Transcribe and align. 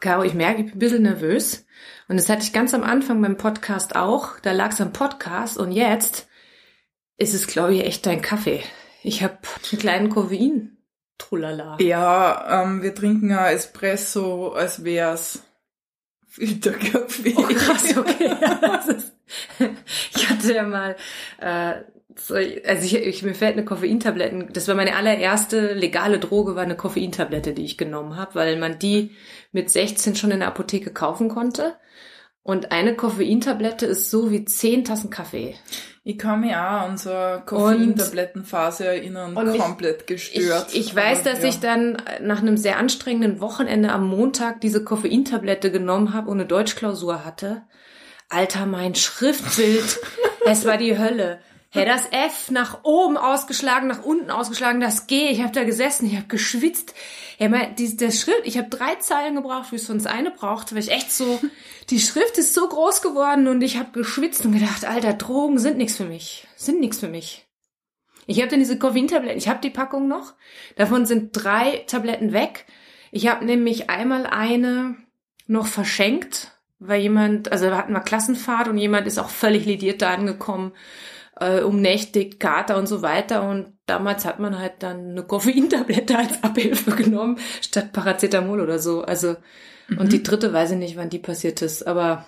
Caro, 0.00 0.24
ich 0.24 0.34
merke, 0.34 0.60
ich 0.60 0.66
bin 0.66 0.76
ein 0.76 0.78
bisschen 0.78 1.02
nervös. 1.02 1.66
Und 2.08 2.16
das 2.16 2.28
hatte 2.28 2.42
ich 2.42 2.52
ganz 2.52 2.74
am 2.74 2.82
Anfang 2.82 3.20
beim 3.22 3.36
Podcast 3.36 3.96
auch. 3.96 4.38
Da 4.40 4.52
lag 4.52 4.72
es 4.72 4.80
am 4.80 4.92
Podcast 4.92 5.58
und 5.58 5.72
jetzt 5.72 6.28
ist 7.16 7.34
es, 7.34 7.46
glaube 7.46 7.74
ich, 7.74 7.84
echt 7.84 8.06
dein 8.06 8.22
Kaffee. 8.22 8.62
Ich 9.02 9.22
habe 9.22 9.38
einen 9.70 9.80
kleinen 9.80 10.10
Koffein. 10.10 10.76
Trulala. 11.18 11.76
Ja, 11.80 12.62
ähm, 12.62 12.82
wir 12.82 12.94
trinken 12.94 13.30
ja 13.30 13.50
Espresso, 13.50 14.52
als 14.52 14.84
wär's 14.84 15.42
Filterkaffee. 16.28 17.34
Oh, 17.36 17.42
krass, 17.42 17.96
okay. 17.96 18.34
Ist, 18.96 19.12
ich 20.14 20.28
hatte 20.28 20.54
ja 20.54 20.62
mal, 20.64 20.96
äh, 21.38 21.82
also 22.28 22.84
ich, 22.84 22.94
ich, 22.94 23.22
mir 23.22 23.34
fällt 23.34 23.54
eine 23.54 23.64
Koffeintablette, 23.64 24.48
das 24.52 24.68
war 24.68 24.74
meine 24.74 24.96
allererste 24.96 25.74
legale 25.74 26.18
Droge, 26.18 26.54
war 26.54 26.62
eine 26.62 26.76
Koffeintablette, 26.76 27.52
die 27.52 27.64
ich 27.64 27.78
genommen 27.78 28.16
habe, 28.16 28.34
weil 28.34 28.58
man 28.58 28.78
die 28.78 29.12
mit 29.52 29.70
16 29.70 30.16
schon 30.16 30.30
in 30.30 30.40
der 30.40 30.48
Apotheke 30.48 30.92
kaufen 30.92 31.28
konnte. 31.28 31.76
Und 32.44 32.72
eine 32.72 32.96
Koffeintablette 32.96 33.86
ist 33.86 34.10
so 34.10 34.30
wie 34.30 34.44
zehn 34.44 34.84
Tassen 34.84 35.10
Kaffee. 35.10 35.54
Ich 36.04 36.18
kann 36.18 36.40
mich 36.40 36.50
auch 36.50 36.56
an 36.56 36.98
so 36.98 37.10
eine 37.10 37.42
Koffeintablettenphase 37.46 38.86
erinnern, 38.86 39.36
und 39.36 39.56
komplett 39.56 40.00
ich, 40.00 40.06
gestört. 40.06 40.70
Ich, 40.72 40.88
ich 40.88 40.96
weiß, 40.96 41.22
dass 41.22 41.42
ja. 41.42 41.48
ich 41.48 41.60
dann 41.60 42.02
nach 42.20 42.40
einem 42.40 42.56
sehr 42.56 42.78
anstrengenden 42.78 43.40
Wochenende 43.40 43.92
am 43.92 44.08
Montag 44.08 44.60
diese 44.60 44.82
Koffeintablette 44.82 45.70
genommen 45.70 46.12
habe 46.12 46.28
und 46.28 46.40
eine 46.40 46.48
Deutschklausur 46.48 47.24
hatte. 47.24 47.62
Alter, 48.28 48.66
mein 48.66 48.96
Schriftbild, 48.96 50.00
es 50.46 50.64
war 50.64 50.76
die 50.76 50.98
Hölle. 50.98 51.38
Hey, 51.74 51.86
das 51.86 52.06
F 52.10 52.50
nach 52.50 52.84
oben 52.84 53.16
ausgeschlagen, 53.16 53.88
nach 53.88 54.02
unten 54.02 54.30
ausgeschlagen, 54.30 54.78
das 54.78 55.06
G. 55.06 55.30
Ich 55.30 55.40
habe 55.40 55.54
da 55.54 55.64
gesessen, 55.64 56.04
ich 56.04 56.16
habe 56.16 56.26
geschwitzt. 56.26 56.92
Hey, 57.38 57.48
mein, 57.48 57.74
die, 57.76 57.96
der 57.96 58.10
Schrift, 58.10 58.42
ich 58.44 58.58
habe 58.58 58.68
drei 58.68 58.96
Zeilen 58.96 59.36
gebraucht, 59.36 59.72
wie 59.72 59.76
ich 59.76 59.82
sonst 59.82 60.06
eine 60.06 60.30
brauchte, 60.30 60.74
weil 60.74 60.82
ich 60.82 60.90
echt 60.90 61.10
so, 61.10 61.40
die 61.88 61.98
Schrift 61.98 62.36
ist 62.36 62.52
so 62.52 62.68
groß 62.68 63.00
geworden 63.00 63.48
und 63.48 63.62
ich 63.62 63.78
habe 63.78 63.90
geschwitzt 63.92 64.44
und 64.44 64.52
gedacht, 64.52 64.84
Alter, 64.84 65.14
Drogen 65.14 65.58
sind 65.58 65.78
nichts 65.78 65.96
für 65.96 66.04
mich, 66.04 66.46
sind 66.56 66.78
nichts 66.78 66.98
für 66.98 67.08
mich. 67.08 67.46
Ich 68.26 68.40
habe 68.40 68.48
dann 68.48 68.60
diese 68.60 68.78
Koffeintabletten, 68.78 69.38
ich 69.38 69.48
habe 69.48 69.62
die 69.62 69.70
Packung 69.70 70.08
noch. 70.08 70.34
Davon 70.76 71.06
sind 71.06 71.30
drei 71.32 71.84
Tabletten 71.86 72.34
weg. 72.34 72.66
Ich 73.12 73.28
habe 73.28 73.46
nämlich 73.46 73.88
einmal 73.88 74.26
eine 74.26 74.96
noch 75.46 75.66
verschenkt, 75.66 76.52
weil 76.78 77.00
jemand, 77.00 77.50
also 77.50 77.70
da 77.70 77.78
hatten 77.78 77.94
wir 77.94 78.00
Klassenfahrt 78.00 78.68
und 78.68 78.76
jemand 78.76 79.06
ist 79.06 79.18
auch 79.18 79.30
völlig 79.30 79.64
lidiert 79.64 80.02
da 80.02 80.12
angekommen 80.12 80.72
äh, 81.42 81.62
umnächtigt, 81.62 82.40
Kater 82.40 82.76
und 82.76 82.86
so 82.86 83.02
weiter. 83.02 83.48
Und 83.48 83.72
damals 83.86 84.24
hat 84.24 84.38
man 84.38 84.58
halt 84.58 84.82
dann 84.82 85.10
eine 85.10 85.22
Koffeintablette 85.22 86.18
als 86.18 86.42
Abhilfe 86.42 86.90
genommen, 86.96 87.38
statt 87.60 87.92
Paracetamol 87.92 88.60
oder 88.60 88.78
so. 88.78 89.02
Also, 89.02 89.36
mhm. 89.88 89.98
und 89.98 90.12
die 90.12 90.22
dritte 90.22 90.52
weiß 90.52 90.72
ich 90.72 90.78
nicht, 90.78 90.96
wann 90.96 91.10
die 91.10 91.18
passiert 91.18 91.62
ist, 91.62 91.86
aber 91.86 92.26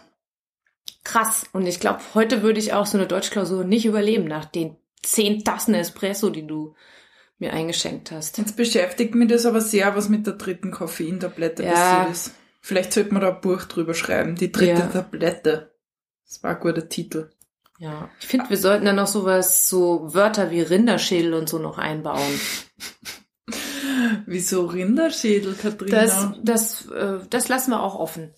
krass. 1.05 1.45
Und 1.53 1.67
ich 1.67 1.81
glaube, 1.81 2.01
heute 2.15 2.42
würde 2.42 2.59
ich 2.59 2.73
auch 2.73 2.87
so 2.87 2.98
eine 2.98 3.07
Deutschklausur 3.07 3.65
nicht 3.65 3.87
überleben 3.87 4.25
nach 4.25 4.45
den 4.45 4.77
zehn 5.03 5.45
Tassen 5.45 5.75
Espresso, 5.75 6.31
die 6.31 6.47
du 6.47 6.75
mir 7.39 7.53
eingeschenkt 7.53 8.11
hast. 8.11 8.39
Jetzt 8.39 8.57
beschäftigt 8.57 9.15
mich 9.15 9.29
das 9.29 9.47
aber 9.47 9.61
sehr, 9.61 9.95
was 9.97 10.09
mit 10.09 10.27
der 10.27 10.35
dritten 10.35 10.70
Koffeintablette 10.70 11.65
ja. 11.65 11.73
passiert 11.73 12.11
ist. 12.11 12.35
Vielleicht 12.61 12.92
sollte 12.92 13.12
man 13.12 13.23
da 13.23 13.29
ein 13.29 13.41
Buch 13.41 13.65
drüber 13.65 13.92
schreiben, 13.92 14.37
die 14.37 14.51
dritte 14.51 14.81
ja. 14.81 14.87
Tablette. 14.87 15.75
Das 16.27 16.42
war 16.42 16.53
ein 16.53 16.61
guter 16.61 16.89
Titel. 16.89 17.29
Ja, 17.85 18.09
ich 18.19 18.29
finde, 18.29 18.49
wir 18.49 18.57
sollten 18.57 18.87
dann 18.87 18.97
noch 18.97 19.07
sowas, 19.07 19.69
so 19.69 20.15
Wörter 20.15 20.51
wie 20.51 20.63
Rinderschädel 20.63 21.35
und 21.35 21.51
so 21.51 21.59
noch 21.59 21.77
einbauen. 21.77 22.41
Wieso 24.27 24.65
Rinderschädel, 24.65 25.55
Katrina? 25.55 25.95
Das, 25.95 26.29
das, 26.43 26.87
äh, 26.87 27.19
das 27.29 27.49
lassen 27.49 27.73
wir 27.73 27.83
auch 27.83 27.97
offen. 27.97 28.33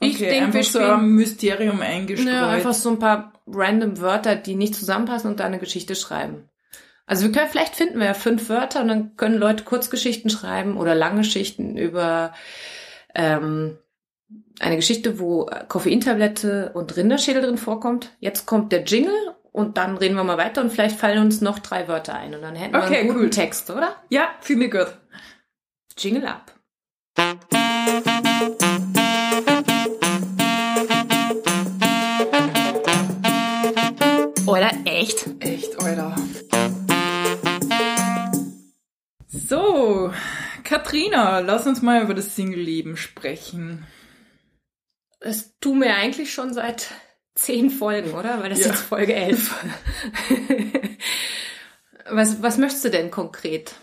Ich 0.00 0.16
okay, 0.16 0.30
denke, 0.30 0.54
wir 0.54 0.64
so 0.64 0.80
ein 0.80 1.10
Mysterium 1.10 1.80
eingestreut. 1.80 2.32
Ja, 2.32 2.48
einfach 2.48 2.74
so 2.74 2.90
ein 2.90 2.98
paar 2.98 3.32
random 3.46 4.00
Wörter, 4.00 4.34
die 4.34 4.56
nicht 4.56 4.74
zusammenpassen 4.74 5.30
und 5.30 5.38
da 5.38 5.44
eine 5.44 5.60
Geschichte 5.60 5.94
schreiben. 5.94 6.48
Also 7.06 7.26
wir 7.26 7.32
können, 7.32 7.50
vielleicht 7.50 7.76
finden 7.76 8.00
wir 8.00 8.06
ja 8.06 8.14
fünf 8.14 8.48
Wörter 8.48 8.80
und 8.80 8.88
dann 8.88 9.16
können 9.16 9.38
Leute 9.38 9.62
Kurzgeschichten 9.62 10.30
schreiben 10.30 10.76
oder 10.76 10.96
lange 10.96 11.18
Geschichten 11.18 11.76
über 11.76 12.32
ähm, 13.14 13.78
eine 14.60 14.76
Geschichte, 14.76 15.18
wo 15.18 15.48
Koffeintablette 15.68 16.72
und 16.74 16.96
Rinderschädel 16.96 17.42
drin 17.42 17.58
vorkommt. 17.58 18.10
Jetzt 18.20 18.46
kommt 18.46 18.72
der 18.72 18.84
Jingle 18.84 19.34
und 19.52 19.76
dann 19.76 19.96
reden 19.96 20.16
wir 20.16 20.24
mal 20.24 20.38
weiter 20.38 20.60
und 20.60 20.70
vielleicht 20.70 20.98
fallen 20.98 21.18
uns 21.18 21.40
noch 21.40 21.58
drei 21.58 21.88
Wörter 21.88 22.14
ein 22.14 22.34
und 22.34 22.42
dann 22.42 22.56
hätten 22.56 22.74
wir 22.74 22.82
einen 22.82 23.08
guten 23.08 23.20
cool. 23.20 23.30
Text, 23.30 23.70
oder? 23.70 23.96
Ja, 24.08 24.28
finde 24.40 24.66
ich 24.66 24.72
gut. 24.72 24.96
Jingle 25.96 26.26
ab. 26.26 26.54
Oder 34.46 34.70
echt? 34.84 35.26
Echt, 35.40 35.78
Euler. 35.82 36.14
So, 39.26 40.12
Katrina, 40.64 41.40
lass 41.40 41.66
uns 41.66 41.82
mal 41.82 42.02
über 42.02 42.14
das 42.14 42.34
Single-Leben 42.36 42.96
sprechen. 42.96 43.86
Das 45.20 45.58
tun 45.60 45.80
wir 45.80 45.94
eigentlich 45.96 46.32
schon 46.32 46.52
seit 46.54 46.88
zehn 47.34 47.70
Folgen, 47.70 48.12
oder? 48.12 48.42
Weil 48.42 48.50
das 48.50 48.60
ja. 48.60 48.66
ist 48.66 48.72
jetzt 48.72 48.82
Folge 48.82 49.14
elf. 49.14 49.54
was, 52.10 52.42
was 52.42 52.58
möchtest 52.58 52.84
du 52.84 52.90
denn 52.90 53.10
konkret? 53.10 53.74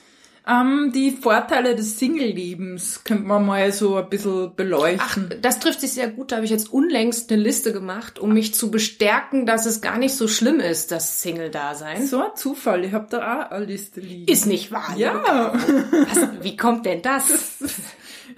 Ähm, 0.47 0.91
die 0.93 1.09
Vorteile 1.09 1.75
des 1.75 1.97
Single-Lebens 1.97 3.03
könnte 3.03 3.23
man 3.23 3.45
mal 3.45 3.71
so 3.71 3.95
ein 3.95 4.09
bisschen 4.09 4.55
beleuchten. 4.55 5.29
Ach, 5.31 5.37
das 5.41 5.59
trifft 5.59 5.81
sich 5.81 5.93
sehr 5.93 6.07
gut. 6.07 6.31
Da 6.31 6.35
habe 6.35 6.45
ich 6.45 6.51
jetzt 6.51 6.71
unlängst 6.71 7.31
eine 7.31 7.41
Liste 7.41 7.73
gemacht, 7.73 8.19
um 8.19 8.31
mich 8.33 8.53
zu 8.53 8.69
bestärken, 8.69 9.47
dass 9.47 9.65
es 9.65 9.81
gar 9.81 9.97
nicht 9.97 10.13
so 10.13 10.27
schlimm 10.27 10.59
ist, 10.59 10.91
das 10.91 11.21
Single-Dasein. 11.23 12.05
So 12.05 12.21
ein 12.21 12.35
Zufall. 12.35 12.85
Ich 12.85 12.93
habe 12.93 13.07
da 13.09 13.47
auch 13.47 13.51
eine 13.51 13.65
Liste 13.65 14.01
liegen. 14.01 14.31
Ist 14.31 14.45
nicht 14.45 14.71
wahr? 14.71 14.93
Ja. 14.97 15.53
Was, 15.91 16.43
wie 16.43 16.55
kommt 16.55 16.85
denn 16.85 17.01
das? 17.01 17.25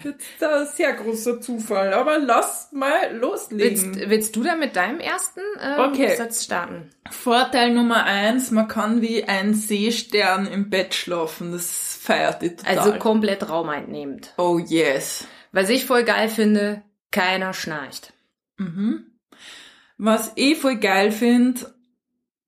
Jetzt 0.03 0.43
ein 0.43 0.67
sehr 0.67 0.93
großer 0.93 1.41
Zufall, 1.41 1.93
aber 1.93 2.19
lass 2.19 2.71
mal 2.71 3.15
loslegen. 3.15 3.95
Willst, 3.95 4.09
willst 4.09 4.35
du 4.35 4.43
da 4.43 4.55
mit 4.55 4.75
deinem 4.75 4.99
ersten 4.99 5.41
ähm, 5.61 5.91
okay. 5.91 6.15
Satz 6.15 6.43
starten? 6.43 6.89
Vorteil 7.09 7.73
Nummer 7.73 8.03
eins, 8.03 8.51
man 8.51 8.67
kann 8.67 9.01
wie 9.01 9.23
ein 9.23 9.53
Seestern 9.53 10.47
im 10.47 10.69
Bett 10.69 10.93
schlafen. 10.93 11.51
Das 11.51 11.97
feiert 12.01 12.41
die 12.41 12.55
total. 12.55 12.77
Also 12.77 12.93
komplett 12.99 13.49
raumeinnehmend. 13.49 14.33
Oh 14.37 14.59
yes. 14.59 15.25
Was 15.51 15.69
ich 15.69 15.85
voll 15.85 16.03
geil 16.03 16.29
finde, 16.29 16.83
keiner 17.11 17.53
schnarcht. 17.53 18.13
Mhm. 18.57 19.11
Was 19.97 20.33
ich 20.35 20.57
voll 20.57 20.77
geil 20.77 21.11
finde, 21.11 21.73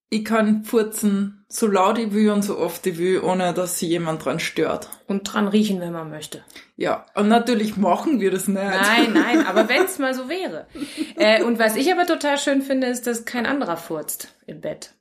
ich 0.09 0.25
kann 0.25 0.63
furzen, 0.63 1.38
so 1.51 1.65
laut 1.65 1.97
ich 1.97 2.13
will 2.13 2.29
und 2.29 2.43
so 2.43 2.59
oft 2.59 2.85
ich 2.85 2.99
will, 2.99 3.21
ohne 3.21 3.53
dass 3.53 3.79
sich 3.79 3.89
jemand 3.89 4.23
dran 4.23 4.39
stört. 4.39 4.87
Und 5.07 5.23
dran 5.23 5.47
riechen, 5.47 5.81
wenn 5.81 5.91
man 5.91 6.09
möchte. 6.11 6.43
Ja, 6.77 7.07
und 7.15 7.27
natürlich 7.27 7.75
machen 7.75 8.19
wir 8.19 8.29
das 8.29 8.47
nicht. 8.47 8.61
Nein, 8.61 9.13
nein, 9.13 9.45
aber 9.47 9.67
wenn 9.67 9.83
es 9.83 9.97
mal 9.97 10.13
so 10.13 10.29
wäre. 10.29 10.67
Äh, 11.15 11.43
und 11.43 11.57
was 11.57 11.75
ich 11.75 11.91
aber 11.91 12.05
total 12.05 12.37
schön 12.37 12.61
finde, 12.61 12.87
ist, 12.87 13.07
dass 13.07 13.25
kein 13.25 13.47
anderer 13.47 13.77
furzt 13.77 14.35
im 14.45 14.61
Bett. 14.61 14.93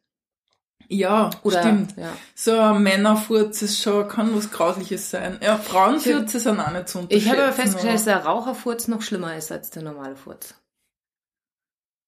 Ja, 0.91 1.29
Oder, 1.43 1.61
stimmt. 1.61 1.97
Ja. 1.99 2.17
So 2.35 2.59
ein 2.59 2.83
Männerfurz 2.83 3.61
ist 3.61 3.83
schon, 3.83 4.09
kann 4.09 4.35
was 4.35 4.51
Grausliches 4.51 5.11
sein. 5.11 5.39
Ja, 5.43 5.59
Frauenfurze 5.59 6.41
sind 6.41 6.61
auch 6.61 6.71
nicht 6.71 6.89
zu 6.89 7.01
unterschätzen. 7.01 7.27
Ich 7.27 7.31
habe 7.31 7.45
aber 7.45 7.53
festgestellt, 7.53 7.95
dass 7.95 8.05
der 8.05 8.25
Raucherfurz 8.25 8.89
noch 8.89 9.03
schlimmer 9.03 9.37
ist 9.37 9.53
als 9.53 9.69
der 9.69 9.83
normale 9.83 10.17
Furz. 10.17 10.55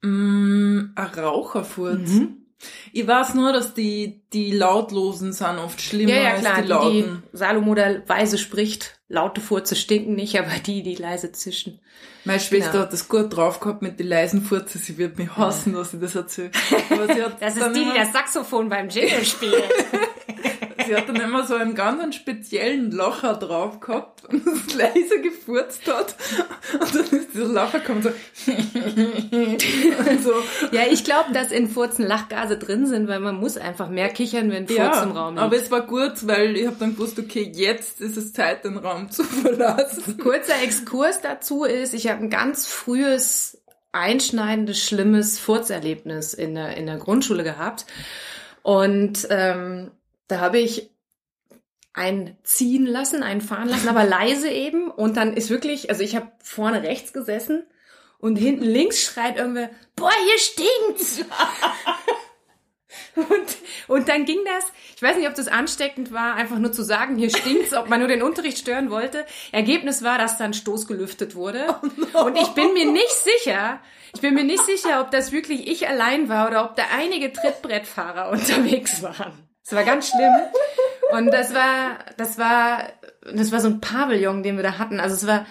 Mm, 0.01 0.93
ein 0.95 1.07
Raucherfurz? 1.15 2.09
Mhm. 2.09 2.40
Ich 2.93 3.07
weiß 3.07 3.35
nur, 3.35 3.53
dass 3.53 3.75
die, 3.75 4.23
die 4.33 4.53
Lautlosen 4.53 5.33
sind 5.33 5.59
oft 5.59 5.81
schlimmer 5.81 6.15
ja, 6.15 6.23
ja, 6.23 6.35
klar, 6.35 6.55
als 6.55 6.63
die 6.63 6.69
Lauten. 6.69 6.93
Die, 6.93 7.03
die 7.33 7.37
Salomo 7.37 7.75
der 7.75 8.09
weise 8.09 8.39
spricht, 8.39 9.01
laute 9.09 9.41
Furze 9.41 9.77
stinken 9.77 10.15
nicht, 10.15 10.39
aber 10.39 10.51
die, 10.65 10.83
die 10.83 10.97
leise 10.97 11.33
zischen. 11.33 11.81
Meine 12.25 12.41
Schwester 12.41 12.73
genau. 12.73 12.85
hat 12.85 12.93
das 12.93 13.09
gut 13.09 13.35
drauf 13.35 13.61
gehabt 13.61 13.81
mit 13.81 13.99
den 13.99 14.07
leisen 14.07 14.43
Furze. 14.43 14.79
Sie 14.79 14.99
wird 14.99 15.17
mich 15.19 15.35
hassen, 15.37 15.73
ja. 15.73 15.79
dass 15.79 15.95
ich 15.95 16.01
das 16.01 16.15
erzähle. 16.15 16.51
das 17.41 17.57
ist 17.57 17.67
die, 17.75 17.85
die 17.85 17.99
das 17.99 18.13
Saxophon 18.13 18.69
beim 18.69 18.89
Jingle 18.89 19.25
spielt. 19.25 19.55
sie 20.91 20.97
hat 20.97 21.09
dann 21.09 21.21
immer 21.21 21.47
so 21.47 21.55
einen 21.55 21.75
ganz 21.75 22.17
speziellen 22.17 22.91
Lacher 22.91 23.35
drauf 23.35 23.81
gehabt 23.81 24.25
und 24.29 24.47
es 24.47 24.75
leise 24.75 25.21
gefurzt 25.23 25.87
hat. 25.87 26.17
Und 26.73 26.95
dann 26.95 27.19
ist 27.19 27.35
dieser 27.35 27.47
Lacher 27.47 27.79
gekommen 27.79 28.03
so. 28.03 28.11
so. 30.23 30.33
Ja, 30.73 30.83
ich 30.91 31.05
glaube, 31.05 31.33
dass 31.33 31.53
in 31.53 31.69
Furzen 31.69 32.07
Lachgase 32.07 32.59
drin 32.59 32.87
sind, 32.87 33.09
weil 33.09 33.21
man 33.21 33.37
muss 33.37 33.57
einfach 33.57 33.89
mehr 33.89 34.09
kichern, 34.09 34.51
wenn 34.51 34.67
Furz 34.67 34.79
ja, 34.79 35.03
im 35.03 35.13
Raum 35.13 35.35
liegt. 35.35 35.45
aber 35.45 35.57
es 35.57 35.71
war 35.71 35.87
gut, 35.87 36.27
weil 36.27 36.57
ich 36.57 36.67
habe 36.67 36.77
dann 36.79 36.95
gewusst, 36.95 37.19
okay, 37.19 37.51
jetzt 37.55 38.01
ist 38.01 38.17
es 38.17 38.33
Zeit, 38.33 38.65
den 38.65 38.77
Raum 38.77 39.11
zu 39.11 39.25
verlassen. 39.25 40.19
Kurzer 40.19 40.63
Exkurs 40.63 41.21
dazu 41.21 41.65
ist, 41.65 41.95
ich 41.95 42.09
habe 42.09 42.23
ein 42.23 42.31
ganz 42.31 42.67
frühes 42.67 43.59
einschneidendes, 43.93 44.85
schlimmes 44.85 45.39
Furzerlebnis 45.39 46.35
in 46.35 46.55
der, 46.55 46.77
in 46.77 46.87
der 46.87 46.99
Grundschule 46.99 47.43
gehabt. 47.43 47.87
Und 48.63 49.27
ähm, 49.31 49.91
da 50.31 50.41
habe 50.41 50.59
ich 50.59 50.91
einziehen 51.93 52.87
lassen, 52.87 53.23
einfahren 53.23 53.69
lassen, 53.69 53.89
aber 53.89 54.05
leise 54.09 54.49
eben. 54.49 54.91
Und 54.91 55.17
dann 55.17 55.35
ist 55.35 55.51
wirklich, 55.51 55.91
also 55.91 56.03
ich 56.03 56.17
habe 56.17 56.31
vorne 56.43 56.83
rechts 56.83 57.13
gesessen 57.13 57.65
und 58.19 58.37
hinten 58.37 58.65
links 58.65 59.03
schreit 59.03 59.37
irgendwer, 59.37 59.71
boah, 59.97 60.13
hier 60.25 60.39
stinkt's. 60.39 61.25
und, 63.17 63.57
und 63.89 64.09
dann 64.09 64.25
ging 64.25 64.39
das, 64.45 64.65
ich 64.95 65.03
weiß 65.03 65.17
nicht, 65.17 65.29
ob 65.29 65.35
das 65.35 65.49
ansteckend 65.49 66.13
war, 66.13 66.35
einfach 66.35 66.59
nur 66.59 66.73
zu 66.73 66.83
sagen, 66.83 67.17
hier 67.17 67.31
stinkt's, 67.31 67.75
ob 67.75 67.89
man 67.89 68.01
nur 68.01 68.09
den 68.09 68.23
Unterricht 68.23 68.59
stören 68.59 68.91
wollte. 68.91 69.27
Ergebnis 69.53 70.03
war, 70.03 70.19
dass 70.19 70.39
dann 70.39 70.55
Stoß 70.55 70.87
gelüftet 70.87 71.35
wurde. 71.35 71.77
Oh 71.83 71.87
no. 72.13 72.27
Und 72.27 72.37
ich 72.37 72.49
bin 72.49 72.73
mir 72.75 72.91
nicht 72.91 73.11
sicher, 73.11 73.81
ich 74.15 74.21
bin 74.21 74.35
mir 74.35 74.45
nicht 74.45 74.65
sicher, 74.65 75.01
ob 75.01 75.11
das 75.11 75.33
wirklich 75.33 75.69
ich 75.69 75.89
allein 75.89 76.29
war 76.29 76.49
oder 76.49 76.65
ob 76.65 76.77
da 76.77 76.85
einige 76.95 77.33
Trittbrettfahrer 77.33 78.29
unterwegs 78.33 79.03
waren. 79.03 79.50
Das 79.71 79.77
war 79.77 79.85
ganz 79.85 80.09
schlimm. 80.09 80.33
Und 81.13 81.27
das 81.33 81.55
war, 81.55 81.99
das 82.17 82.39
war, 82.39 82.89
das 83.33 83.53
war 83.53 83.61
so 83.61 83.69
ein 83.69 83.81
Pavillon, 83.81 84.43
den 84.43 84.57
wir 84.57 84.65
da 84.65 84.79
hatten. 84.79 84.99
Also 84.99 85.15
es 85.15 85.27
war, 85.29 85.47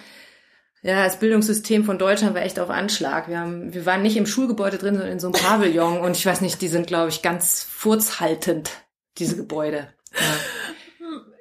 ja, 0.82 1.04
das 1.04 1.18
Bildungssystem 1.18 1.84
von 1.84 1.98
Deutschland 1.98 2.34
war 2.34 2.42
echt 2.42 2.58
auf 2.58 2.68
Anschlag. 2.68 3.28
Wir 3.28 3.40
haben, 3.40 3.72
wir 3.72 3.86
waren 3.86 4.02
nicht 4.02 4.18
im 4.18 4.26
Schulgebäude 4.26 4.76
drin, 4.76 4.94
sondern 4.94 5.12
in 5.12 5.20
so 5.20 5.28
einem 5.28 5.42
Pavillon. 5.42 6.00
Und 6.00 6.18
ich 6.18 6.26
weiß 6.26 6.42
nicht, 6.42 6.60
die 6.60 6.68
sind, 6.68 6.86
glaube 6.86 7.08
ich, 7.08 7.22
ganz 7.22 7.62
furzhaltend, 7.62 8.70
diese 9.16 9.36
Gebäude. 9.36 9.88
Ja. 10.12 10.20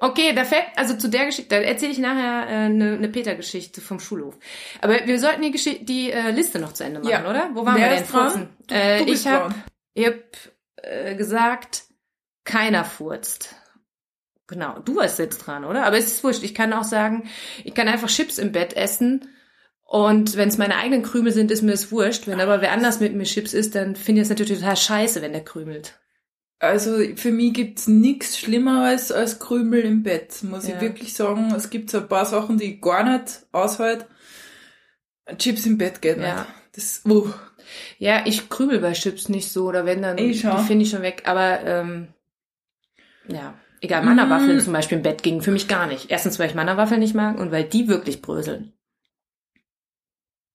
Okay, 0.01 0.33
da 0.33 0.45
fällt, 0.45 0.63
also 0.77 0.95
zu 0.95 1.09
der 1.09 1.25
Geschichte, 1.25 1.53
da 1.53 1.61
erzähle 1.61 1.91
ich 1.91 1.99
nachher 1.99 2.47
äh, 2.47 2.65
eine, 2.65 2.93
eine 2.93 3.09
Peter-Geschichte 3.09 3.81
vom 3.81 3.99
Schulhof. 3.99 4.37
Aber 4.81 5.05
wir 5.05 5.19
sollten 5.19 5.41
die, 5.41 5.51
Geschichte, 5.51 5.83
die 5.83 6.11
äh, 6.11 6.31
Liste 6.31 6.59
noch 6.59 6.71
zu 6.71 6.85
Ende 6.85 7.01
machen, 7.01 7.11
ja. 7.11 7.29
oder? 7.29 7.49
Wo 7.53 7.65
waren 7.65 7.75
Wer 7.75 7.89
wir 7.89 7.97
denn? 7.97 8.05
Furzen? 8.05 8.49
Äh, 8.71 9.03
ich 9.03 9.27
habe 9.27 9.53
ich 9.93 10.05
hab, 10.05 10.15
äh, 10.77 11.15
gesagt, 11.15 11.88
keiner 12.43 12.85
furzt. 12.85 13.55
Genau, 14.47 14.79
du 14.79 14.95
warst 14.95 15.19
jetzt 15.19 15.39
dran, 15.39 15.63
oder? 15.63 15.85
Aber 15.85 15.97
es 15.97 16.07
ist 16.07 16.23
wurscht. 16.23 16.43
Ich 16.43 16.55
kann 16.55 16.73
auch 16.73 16.83
sagen, 16.83 17.29
ich 17.63 17.75
kann 17.75 17.87
einfach 17.87 18.09
Chips 18.09 18.39
im 18.39 18.51
Bett 18.51 18.75
essen. 18.75 19.29
Und 19.83 20.37
wenn 20.37 20.49
es 20.49 20.57
meine 20.57 20.75
eigenen 20.75 21.03
Krümel 21.03 21.31
sind, 21.31 21.51
ist 21.51 21.61
mir 21.61 21.71
das 21.71 21.91
wurscht. 21.91 22.27
Wenn 22.27 22.39
aber 22.39 22.61
wer 22.61 22.71
anders 22.71 22.99
mit 22.99 23.15
mir 23.15 23.25
Chips 23.25 23.53
isst, 23.53 23.75
dann 23.75 23.95
finde 23.95 24.21
ich 24.21 24.25
es 24.25 24.29
natürlich 24.29 24.59
total 24.59 24.77
scheiße, 24.77 25.21
wenn 25.21 25.33
der 25.33 25.43
krümelt. 25.43 25.99
Also 26.59 26.97
für 27.15 27.31
mich 27.31 27.53
gibt's 27.53 27.87
nichts 27.87 28.37
Schlimmeres 28.37 29.11
als 29.11 29.39
Krümel 29.39 29.81
im 29.81 30.03
Bett, 30.03 30.43
muss 30.43 30.67
ja. 30.67 30.75
ich 30.75 30.81
wirklich 30.81 31.13
sagen. 31.13 31.53
Es 31.55 31.69
gibt 31.69 31.89
so 31.89 31.99
ein 31.99 32.09
paar 32.09 32.25
Sachen, 32.25 32.57
die 32.57 32.75
ich 32.75 32.81
gar 32.81 33.03
nicht 33.03 33.45
aushalte. 33.51 34.07
Chips 35.37 35.65
im 35.65 35.77
Bett 35.77 36.01
geht 36.01 36.17
ja. 36.17 36.41
nicht. 36.41 36.45
Das, 36.75 37.01
uh. 37.07 37.31
Ja, 37.97 38.23
ich 38.25 38.49
krümel 38.49 38.79
bei 38.79 38.93
Chips 38.93 39.29
nicht 39.29 39.51
so, 39.51 39.67
oder 39.67 39.85
wenn 39.85 40.01
dann, 40.01 40.17
die 40.17 40.33
finde 40.33 40.83
ich 40.83 40.89
schon 40.89 41.01
weg. 41.01 41.23
Aber 41.25 41.61
ähm, 41.63 42.09
ja. 43.29 43.53
Egal, 43.81 44.03
Mannerwaffeln 44.03 44.57
mm. 44.57 44.61
zum 44.61 44.73
Beispiel 44.73 44.97
im 44.97 45.03
Bett 45.03 45.23
gingen 45.23 45.41
für 45.41 45.51
mich 45.51 45.67
gar 45.69 45.87
nicht. 45.87 46.11
Erstens, 46.11 46.37
weil 46.37 46.49
ich 46.49 46.55
Mannerwaffeln 46.55 46.99
nicht 46.99 47.15
mag 47.15 47.39
und 47.39 47.51
weil 47.51 47.63
die 47.63 47.87
wirklich 47.87 48.21
bröseln. 48.21 48.73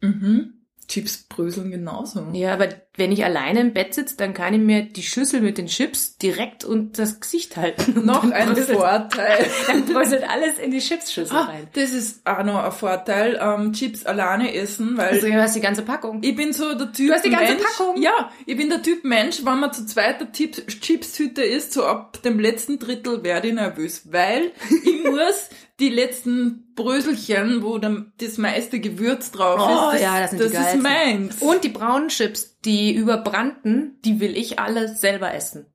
Mhm. 0.02 0.66
Chips 0.86 1.24
bröseln 1.28 1.70
genauso. 1.70 2.30
Ja, 2.32 2.52
aber 2.52 2.68
wenn 2.96 3.10
ich 3.10 3.24
alleine 3.24 3.60
im 3.60 3.72
Bett 3.72 3.92
sitze, 3.92 4.16
dann 4.16 4.34
kann 4.34 4.54
ich 4.54 4.60
mir 4.60 4.82
die 4.82 5.02
Schüssel 5.02 5.40
mit 5.40 5.58
den 5.58 5.66
Chips 5.66 6.16
direkt 6.16 6.64
unter 6.64 7.02
das 7.02 7.18
Gesicht 7.18 7.56
halten. 7.56 8.04
Noch 8.06 8.30
ein 8.30 8.54
Vorteil. 8.56 9.46
Dann 9.66 9.84
bröselt 9.84 10.22
alles 10.28 10.58
in 10.58 10.70
die 10.70 10.78
Chipsschüssel 10.78 11.36
ah, 11.36 11.44
rein. 11.44 11.66
Das 11.72 11.90
ist 11.90 12.24
auch 12.24 12.44
noch 12.44 12.62
ein 12.62 12.72
Vorteil, 12.72 13.38
ähm, 13.40 13.72
Chips 13.72 14.06
alleine 14.06 14.54
essen, 14.54 14.96
weil... 14.96 15.08
Also 15.08 15.26
du 15.26 15.34
hast 15.34 15.56
die 15.56 15.60
ganze 15.60 15.82
Packung. 15.82 16.20
Ich 16.22 16.36
bin 16.36 16.52
so 16.52 16.74
der 16.74 16.92
Typ 16.92 17.08
Du 17.08 17.14
hast 17.14 17.24
die 17.24 17.30
ganze 17.30 17.54
Mensch, 17.54 17.64
Packung? 17.64 18.00
Ja, 18.00 18.30
ich 18.46 18.56
bin 18.56 18.68
der 18.68 18.82
Typ 18.82 19.04
Mensch, 19.04 19.44
wenn 19.44 19.58
man 19.58 19.72
zu 19.72 19.86
zweiter 19.86 20.30
Chipstüte 20.30 21.42
ist, 21.42 21.72
so 21.72 21.84
ab 21.84 22.22
dem 22.22 22.38
letzten 22.38 22.78
Drittel 22.78 23.24
werde 23.24 23.48
ich 23.48 23.54
nervös, 23.54 24.02
weil 24.12 24.52
ich 24.84 25.04
muss 25.04 25.48
die 25.80 25.88
letzten 25.88 26.72
Bröselchen, 26.74 27.62
wo 27.62 27.78
dann 27.78 28.12
das 28.18 28.38
meiste 28.38 28.78
Gewürz 28.78 29.32
drauf 29.32 29.60
oh, 29.60 29.90
ist, 29.90 29.94
das, 29.94 30.02
ja, 30.02 30.20
das, 30.20 30.30
sind 30.30 30.42
das 30.42 30.50
die 30.50 30.56
ist 30.56 30.82
meins. 30.82 31.36
Und 31.40 31.64
die 31.64 31.68
braunen 31.68 32.08
Chips, 32.08 32.53
die 32.64 32.94
überbrannten, 32.94 33.98
die 34.04 34.20
will 34.20 34.36
ich 34.36 34.58
alle 34.58 34.94
selber 34.94 35.34
essen. 35.34 35.66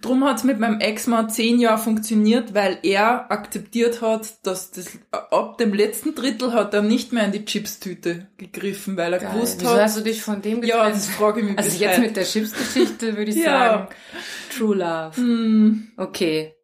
Drum 0.00 0.24
hat's 0.24 0.42
mit 0.42 0.58
meinem 0.58 0.80
Ex 0.80 1.06
mal 1.06 1.28
zehn 1.28 1.60
Jahre 1.60 1.78
funktioniert, 1.78 2.52
weil 2.52 2.78
er 2.82 3.30
akzeptiert 3.30 4.02
hat, 4.02 4.44
dass 4.44 4.72
das 4.72 4.98
ab 5.12 5.56
dem 5.58 5.72
letzten 5.72 6.16
Drittel 6.16 6.52
hat 6.52 6.74
er 6.74 6.82
nicht 6.82 7.12
mehr 7.12 7.24
in 7.26 7.32
die 7.32 7.44
Chipstüte 7.44 8.26
gegriffen, 8.38 8.96
weil 8.96 9.12
er 9.12 9.20
Geil. 9.20 9.30
gewusst 9.32 9.60
Wieso 9.60 9.74
hat. 9.74 9.82
hast 9.82 9.96
du 9.98 10.00
dich 10.00 10.20
von 10.20 10.42
dem 10.42 10.60
getrennt? 10.60 10.84
Ja, 10.84 10.90
das 10.90 11.06
frage 11.06 11.40
ich 11.40 11.46
mich 11.46 11.58
Also 11.58 11.78
jetzt 11.78 12.00
mit 12.00 12.16
der 12.16 12.24
Chipsgeschichte 12.24 13.16
würde 13.16 13.30
ich 13.30 13.36
ja. 13.36 13.44
sagen, 13.44 13.88
True 14.56 14.76
Love. 14.76 15.20
Mm. 15.20 15.92
Okay. 15.96 16.54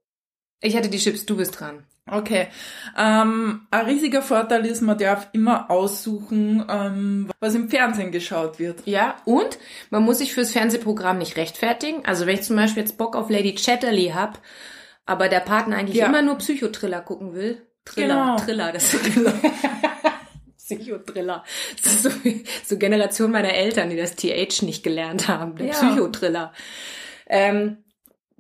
Ich 0.61 0.77
hatte 0.77 0.89
die 0.89 0.99
Chips, 0.99 1.25
du 1.25 1.37
bist 1.37 1.61
dran. 1.61 1.85
Okay. 2.11 2.49
Ähm, 2.97 3.67
ein 3.71 3.87
riesiger 3.87 4.23
Vorteil 4.23 4.67
ist, 4.67 4.81
man 4.81 4.99
darf 4.99 5.29
immer 5.33 5.71
aussuchen, 5.71 6.65
ähm, 6.69 7.31
was 7.41 7.55
im 7.55 7.69
Fernsehen 7.69 8.13
geschaut 8.13 8.59
wird. 8.59 8.81
Ja, 8.87 9.17
und 9.25 9.59
man 9.91 10.03
muss 10.03 10.19
sich 10.19 10.35
fürs 10.35 10.53
Fernsehprogramm 10.53 11.19
nicht 11.19 11.37
rechtfertigen. 11.37 12.05
Also 12.05 12.27
wenn 12.27 12.35
ich 12.35 12.43
zum 12.43 12.57
Beispiel 12.57 12.83
jetzt 12.83 12.99
Bock 12.99 13.17
auf 13.17 13.31
Lady 13.31 13.55
Chatterley 13.55 14.13
hab, 14.15 14.41
aber 15.07 15.29
der 15.29 15.41
Partner 15.41 15.77
eigentlich 15.77 15.97
ja. 15.97 16.07
immer 16.07 16.23
nur 16.23 16.37
Psychotriller 16.39 17.01
gucken 17.01 17.35
will. 17.35 17.63
Triller, 17.85 18.15
genau. 18.15 18.37
Triller, 18.37 18.73
das 18.73 18.93
ist 18.93 19.15
Triller. 19.15 19.35
Psychotriller. 20.59 21.45
Das 21.83 21.95
ist 21.95 22.03
so, 22.03 22.11
so 22.67 22.77
Generation 22.77 23.31
meiner 23.31 23.55
Eltern, 23.55 23.89
die 23.91 23.97
das 23.97 24.17
TH 24.17 24.63
nicht 24.63 24.83
gelernt 24.83 25.29
haben. 25.29 25.57
Der 25.57 25.69
ja. 25.69 25.73
Psychotriller. 25.73 26.53
Ähm, 27.27 27.79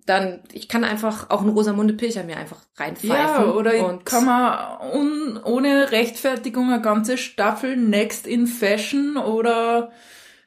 dann, 0.08 0.40
ich 0.52 0.68
kann 0.68 0.84
einfach 0.84 1.30
auch 1.30 1.42
einen 1.42 1.50
Rosamunde 1.50 1.94
Pilcher 1.94 2.24
mir 2.24 2.36
einfach 2.36 2.60
reinpfeifen. 2.76 3.16
Ja, 3.16 3.44
oder 3.44 3.86
und 3.86 4.06
kann 4.06 4.24
man 4.24 4.80
un, 4.92 5.40
ohne 5.42 5.90
Rechtfertigung 5.92 6.72
eine 6.72 6.80
ganze 6.80 7.18
Staffel 7.18 7.76
Next 7.76 8.26
in 8.26 8.46
Fashion 8.46 9.16
oder 9.16 9.90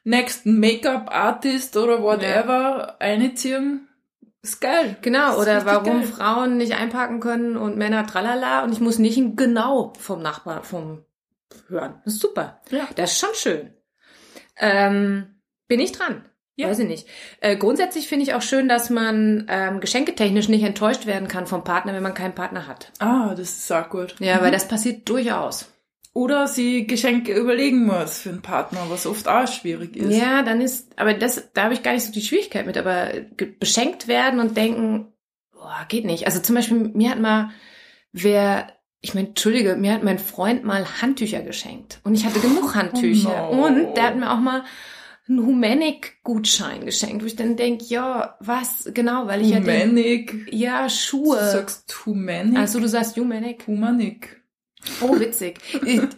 Next 0.04 0.46
Make-up 0.46 1.14
Artist 1.14 1.76
oder 1.76 2.02
whatever 2.02 2.78
ja. 2.78 2.96
einziehen. 2.98 3.88
Ist 4.42 4.60
geil. 4.60 4.96
Genau, 5.02 5.38
oder 5.38 5.64
warum 5.64 6.00
geil. 6.00 6.02
Frauen 6.02 6.56
nicht 6.56 6.72
einpacken 6.72 7.20
können 7.20 7.56
und 7.56 7.76
Männer 7.76 8.04
tralala 8.06 8.64
und 8.64 8.72
ich 8.72 8.80
muss 8.80 8.98
nicht 8.98 9.16
ein 9.16 9.36
genau 9.36 9.92
vom 10.00 10.20
Nachbar 10.20 10.64
vom 10.64 11.04
hören. 11.68 12.00
Das 12.04 12.14
ist 12.14 12.20
super. 12.20 12.60
Ja. 12.70 12.88
Das 12.96 13.12
ist 13.12 13.20
schon 13.20 13.34
schön. 13.34 13.74
Ähm, 14.56 15.40
bin 15.68 15.78
ich 15.78 15.92
dran? 15.92 16.24
Ja. 16.56 16.68
Weiß 16.68 16.80
ich 16.80 16.88
nicht. 16.88 17.08
Äh, 17.40 17.56
grundsätzlich 17.56 18.08
finde 18.08 18.24
ich 18.24 18.34
auch 18.34 18.42
schön, 18.42 18.68
dass 18.68 18.90
man 18.90 19.46
ähm, 19.48 19.80
geschenketechnisch 19.80 20.48
nicht 20.48 20.64
enttäuscht 20.64 21.06
werden 21.06 21.26
kann 21.26 21.46
vom 21.46 21.64
Partner, 21.64 21.94
wenn 21.94 22.02
man 22.02 22.14
keinen 22.14 22.34
Partner 22.34 22.66
hat. 22.66 22.92
Ah, 22.98 23.34
das 23.34 23.58
ist 23.58 23.72
auch 23.72 23.88
gut. 23.88 24.16
Ja, 24.18 24.36
mhm. 24.36 24.42
weil 24.42 24.52
das 24.52 24.68
passiert 24.68 25.08
durchaus. 25.08 25.68
Oder 26.14 26.46
sie 26.46 26.86
Geschenke 26.86 27.32
überlegen 27.32 27.86
muss 27.86 28.18
für 28.18 28.28
einen 28.28 28.42
Partner, 28.42 28.80
was 28.90 29.06
oft 29.06 29.28
auch 29.28 29.48
schwierig 29.48 29.96
ist. 29.96 30.14
Ja, 30.14 30.42
dann 30.42 30.60
ist, 30.60 30.98
aber 30.98 31.14
das, 31.14 31.50
da 31.54 31.64
habe 31.64 31.74
ich 31.74 31.82
gar 31.82 31.94
nicht 31.94 32.04
so 32.04 32.12
die 32.12 32.20
Schwierigkeit 32.20 32.66
mit, 32.66 32.76
aber 32.76 33.08
beschenkt 33.58 34.08
werden 34.08 34.38
und 34.38 34.54
denken, 34.54 35.10
boah, 35.54 35.86
geht 35.88 36.04
nicht. 36.04 36.26
Also 36.26 36.40
zum 36.40 36.54
Beispiel, 36.54 36.90
mir 36.92 37.08
hat 37.08 37.18
mal 37.18 37.50
wer, 38.12 38.72
ich 39.00 39.14
meine, 39.14 39.28
entschuldige, 39.28 39.74
mir 39.76 39.92
hat 39.92 40.02
mein 40.02 40.18
Freund 40.18 40.64
mal 40.64 40.84
Handtücher 41.00 41.40
geschenkt. 41.40 42.00
Und 42.04 42.14
ich 42.14 42.24
hatte 42.24 42.40
genug 42.40 42.74
Handtücher. 42.74 43.48
Oh 43.50 43.56
no. 43.56 43.66
Und 43.66 43.94
der 43.94 44.04
hat 44.04 44.16
mir 44.16 44.30
auch 44.30 44.38
mal 44.38 44.64
einen 45.38 45.46
Humanic-Gutschein 45.46 46.84
geschenkt, 46.84 47.22
wo 47.22 47.26
ich 47.26 47.36
dann 47.36 47.56
denke, 47.56 47.84
ja, 47.84 48.36
was 48.40 48.90
genau, 48.92 49.26
weil 49.26 49.42
ich 49.42 49.54
Humanic? 49.54 50.46
ja, 50.50 50.82
ja 50.82 50.88
Schuhe. 50.88 51.38
Du 51.38 51.50
sagst 51.52 52.06
Humanic? 52.06 52.58
Also 52.58 52.80
du 52.80 52.88
sagst 52.88 53.16
Humanic? 53.16 53.66
Humanic. 53.66 54.42
Oh, 55.00 55.18
witzig. 55.18 55.60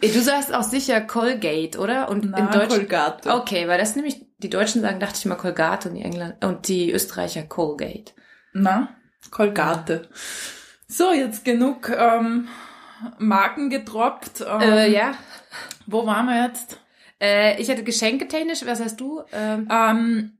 du 0.01 0.21
sagst 0.21 0.53
auch 0.53 0.63
sicher 0.63 1.01
Colgate, 1.01 1.77
oder? 1.77 2.09
Und 2.09 2.31
Na, 2.31 2.37
in 2.37 2.51
Deutsch 2.51 2.69
Colgate. 2.69 3.29
Okay, 3.29 3.67
weil 3.67 3.77
das 3.77 3.95
nämlich, 3.95 4.25
die 4.39 4.49
Deutschen 4.49 4.81
sagen, 4.81 4.99
dachte 4.99 5.17
ich 5.17 5.25
mal 5.25 5.35
Colgate 5.35 5.89
und 5.89 5.95
die 5.95 6.01
Engländer 6.01 6.47
und 6.47 6.67
die 6.67 6.91
Österreicher 6.91 7.43
Colgate. 7.43 8.13
Na, 8.53 8.89
Colgate. 9.31 10.09
So, 10.87 11.11
jetzt 11.11 11.45
genug 11.45 11.89
ähm, 11.89 12.47
Marken 13.17 13.69
getroppt. 13.69 14.41
Ähm, 14.47 14.61
äh, 14.61 14.91
ja. 14.91 15.13
Wo 15.85 16.05
waren 16.05 16.25
wir 16.27 16.47
jetzt? 16.47 16.79
Äh, 17.25 17.61
ich 17.61 17.69
hatte 17.69 17.83
geschenketechnisch, 17.83 18.65
was 18.65 18.79
hast 18.79 18.99
du? 19.01 19.23
Ähm, 19.33 19.67
ähm, 19.71 20.31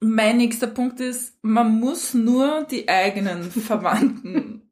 mein 0.00 0.38
nächster 0.38 0.66
Punkt 0.66 1.00
ist, 1.00 1.34
man 1.42 1.78
muss 1.78 2.14
nur 2.14 2.66
die 2.70 2.88
eigenen 2.88 3.42
Verwandten 3.50 4.62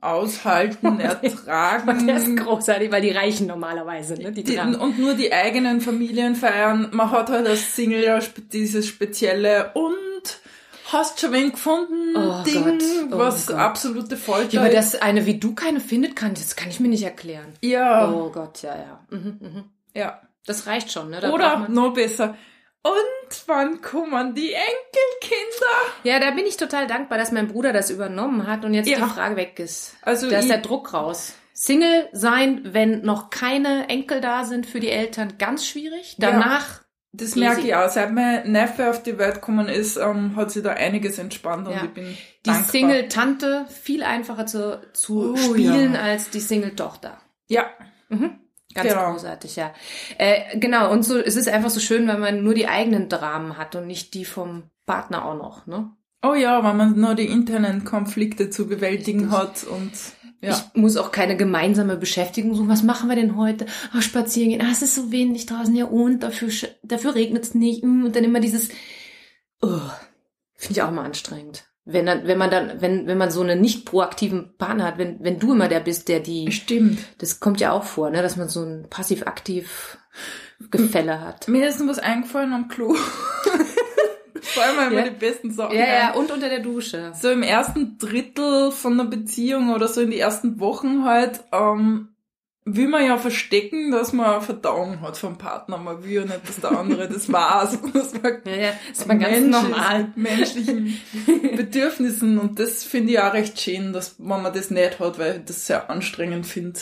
aushalten, 0.00 1.00
ertragen. 1.00 2.06
Das 2.06 2.28
ist 2.28 2.36
großartig, 2.36 2.90
weil 2.90 3.02
die 3.02 3.10
reichen 3.10 3.46
normalerweise, 3.46 4.14
ne? 4.14 4.32
Die, 4.32 4.44
die 4.44 4.58
und 4.58 4.98
nur 4.98 5.14
die 5.14 5.32
eigenen 5.32 5.80
Familien 5.80 6.36
feiern. 6.36 6.88
Man 6.92 7.10
hat 7.10 7.30
halt 7.30 7.46
als 7.46 7.74
Single 7.74 8.02
ja 8.02 8.20
dieses 8.52 8.86
spezielle 8.86 9.72
und 9.74 10.40
hast 10.92 11.20
schon 11.20 11.32
wen 11.32 11.50
gefunden, 11.50 12.16
oh 12.16 12.42
Ding, 12.44 13.12
oh 13.12 13.18
was 13.18 13.50
absolute 13.50 14.16
Folter 14.16 14.54
Ja, 14.54 14.60
aber 14.62 14.70
dass 14.70 14.94
eine 14.94 15.26
wie 15.26 15.38
du 15.38 15.54
keine 15.54 15.80
findet 15.80 16.16
kann, 16.16 16.34
das 16.34 16.56
kann 16.56 16.70
ich 16.70 16.80
mir 16.80 16.88
nicht 16.88 17.02
erklären. 17.02 17.52
Ja. 17.60 18.10
Oh 18.10 18.30
Gott, 18.30 18.62
ja, 18.62 18.76
ja. 18.76 19.06
Mhm, 19.10 19.38
mhm. 19.40 19.64
Ja. 19.94 20.22
Das 20.48 20.66
reicht 20.66 20.90
schon, 20.92 21.10
ne? 21.10 21.20
Da 21.20 21.30
Oder 21.30 21.68
noch 21.68 21.92
besser, 21.94 22.36
Und 22.82 23.44
wann 23.46 23.80
kommen 23.82 24.34
die 24.34 24.52
Enkelkinder? 24.52 25.76
Ja, 26.04 26.18
da 26.20 26.30
bin 26.30 26.46
ich 26.46 26.56
total 26.56 26.86
dankbar, 26.86 27.18
dass 27.18 27.32
mein 27.32 27.48
Bruder 27.48 27.72
das 27.72 27.90
übernommen 27.90 28.46
hat 28.46 28.64
und 28.64 28.72
jetzt 28.74 28.88
Ja. 28.88 28.98
die 28.98 29.04
Frage 29.10 29.36
weg 29.36 29.58
ist. 29.58 29.96
Also 30.02 30.30
da 30.30 30.38
ist 30.38 30.48
der 30.48 30.58
Druck 30.58 30.94
raus. 30.94 31.34
Single 31.52 32.08
sein, 32.12 32.60
wenn 32.72 33.02
noch 33.02 33.30
keine 33.30 33.88
Enkel 33.88 34.20
da 34.20 34.44
sind 34.44 34.64
für 34.64 34.78
die 34.80 34.90
Eltern, 34.90 35.34
ganz 35.38 35.66
schwierig. 35.66 36.16
Ja. 36.18 36.30
Danach, 36.30 36.82
Das 37.12 37.30
Easy. 37.30 37.40
merke 37.40 37.60
ich 37.62 37.74
auch. 37.74 37.88
Seit 37.88 38.12
mein 38.12 38.52
Neffe 38.52 38.88
auf 38.90 39.02
die 39.02 39.18
Welt 39.18 39.36
gekommen 39.36 39.68
ist, 39.68 39.96
ähm, 39.96 40.36
hat 40.36 40.50
sich 40.52 40.62
da 40.62 40.70
einiges 40.74 41.18
entspannt 41.18 41.66
und 41.66 41.72
Ja. 41.74 41.84
ich 41.84 41.90
bin 41.94 42.04
die 42.06 42.16
dankbar. 42.50 42.64
Single-Tante 42.70 43.66
viel 43.82 44.02
einfacher 44.04 44.46
zu, 44.46 44.80
zu 44.92 45.32
Oh, 45.32 45.36
spielen 45.36 45.94
ja. 45.94 46.00
als 46.02 46.30
die 46.30 46.40
Single-Tochter. 46.40 47.18
Ja, 47.48 47.66
Mhm. 48.10 48.38
Ganz 48.82 48.88
Genau. 48.94 49.12
großartig, 49.12 49.56
ja. 49.56 49.72
Äh, 50.18 50.58
genau, 50.58 50.90
und 50.92 51.04
so, 51.04 51.18
es 51.18 51.36
ist 51.36 51.48
einfach 51.48 51.70
so 51.70 51.80
schön, 51.80 52.06
wenn 52.08 52.20
man 52.20 52.42
nur 52.42 52.54
die 52.54 52.68
eigenen 52.68 53.08
Dramen 53.08 53.56
hat 53.58 53.74
und 53.76 53.86
nicht 53.86 54.14
die 54.14 54.24
vom 54.24 54.64
Partner 54.86 55.24
auch 55.24 55.36
noch, 55.36 55.66
ne? 55.66 55.90
Oh 56.22 56.34
ja, 56.34 56.64
weil 56.64 56.74
man 56.74 56.98
nur 56.98 57.14
die 57.14 57.26
internen 57.26 57.84
Konflikte 57.84 58.50
zu 58.50 58.66
bewältigen 58.66 59.28
Richtig. 59.32 59.38
hat 59.38 59.64
und 59.64 59.92
ja. 60.40 60.50
Ich 60.50 60.80
muss 60.80 60.96
auch 60.96 61.10
keine 61.10 61.36
gemeinsame 61.36 61.96
Beschäftigung 61.96 62.54
suchen. 62.54 62.68
Was 62.68 62.84
machen 62.84 63.08
wir 63.08 63.16
denn 63.16 63.36
heute? 63.36 63.66
Ach, 63.92 64.02
spazieren 64.02 64.50
gehen. 64.50 64.62
Ah, 64.62 64.70
es 64.70 64.82
ist 64.82 64.94
so 64.94 65.10
windig 65.10 65.46
draußen. 65.46 65.74
Ja, 65.74 65.86
und 65.86 66.20
dafür, 66.22 66.48
dafür 66.84 67.16
regnet 67.16 67.42
es 67.42 67.54
nicht. 67.56 67.82
Mm, 67.82 68.04
Und 68.04 68.14
dann 68.14 68.22
immer 68.22 68.38
dieses, 68.38 68.68
oh, 69.62 69.80
finde 70.54 70.72
ich 70.78 70.82
auch 70.82 70.92
mal 70.92 71.04
anstrengend. 71.04 71.67
Wenn 71.90 72.04
dann, 72.04 72.26
wenn 72.26 72.36
man 72.36 72.50
dann, 72.50 72.82
wenn, 72.82 73.06
wenn 73.06 73.16
man 73.16 73.30
so 73.30 73.40
einen 73.40 73.60
nicht 73.62 73.86
proaktiven 73.86 74.54
Partner 74.58 74.84
hat, 74.84 74.98
wenn, 74.98 75.24
wenn 75.24 75.38
du 75.38 75.52
immer 75.54 75.68
der 75.68 75.80
bist, 75.80 76.08
der 76.08 76.20
die, 76.20 76.52
Stimmt. 76.52 76.98
das 77.16 77.40
kommt 77.40 77.60
ja 77.60 77.72
auch 77.72 77.84
vor, 77.84 78.10
ne, 78.10 78.20
dass 78.20 78.36
man 78.36 78.48
so 78.50 78.62
ein 78.62 78.86
passiv-aktiv 78.90 79.96
Gefälle 80.70 81.20
hat. 81.22 81.48
Mir 81.48 81.66
ist 81.68 81.80
noch 81.80 81.86
was 81.88 81.98
eingefallen 81.98 82.52
am 82.52 82.68
Klo. 82.68 82.94
Vor 84.40 84.62
allem 84.62 84.92
immer 84.92 85.04
Ja. 85.04 85.10
die 85.10 85.16
besten 85.18 85.50
Sachen. 85.50 85.76
Ja, 85.76 85.86
ja, 85.86 86.14
und 86.14 86.30
unter 86.30 86.48
der 86.48 86.60
Dusche. 86.60 87.12
So 87.20 87.30
im 87.30 87.42
ersten 87.42 87.98
Drittel 87.98 88.70
von 88.70 88.96
der 88.96 89.04
Beziehung 89.04 89.70
oder 89.70 89.88
so 89.88 90.00
in 90.00 90.10
die 90.10 90.18
ersten 90.18 90.58
Wochen 90.60 91.04
halt, 91.04 91.40
ähm, 91.52 92.08
will 92.76 92.88
man 92.88 93.04
ja 93.06 93.16
verstecken, 93.18 93.90
dass 93.90 94.12
man 94.12 94.40
Verdauung 94.42 95.00
hat 95.00 95.16
vom 95.16 95.38
Partner. 95.38 95.78
Man 95.78 96.02
will 96.04 96.10
ja 96.12 96.24
nicht, 96.24 96.48
dass 96.48 96.60
der 96.60 96.72
andere 96.78 97.08
das 97.08 97.30
weiß. 97.32 97.78
Das 97.92 98.22
war 98.22 98.30
Ja, 98.46 98.56
ja, 98.56 98.72
das 98.90 99.08
war 99.08 99.16
ganz 99.16 99.32
Mensch 99.32 99.44
ist 99.44 99.62
normal. 99.62 99.98
mit 100.04 100.16
menschlichen 100.16 101.00
Bedürfnissen 101.56 102.38
und 102.38 102.58
das 102.58 102.84
finde 102.84 103.12
ich 103.12 103.20
auch 103.20 103.32
recht 103.32 103.60
schön, 103.60 103.92
dass 103.92 104.16
wenn 104.18 104.42
man 104.42 104.52
das 104.52 104.70
nicht 104.70 105.00
hat, 105.00 105.18
weil 105.18 105.38
ich 105.38 105.44
das 105.44 105.66
sehr 105.66 105.90
anstrengend 105.90 106.46
finde. 106.46 106.78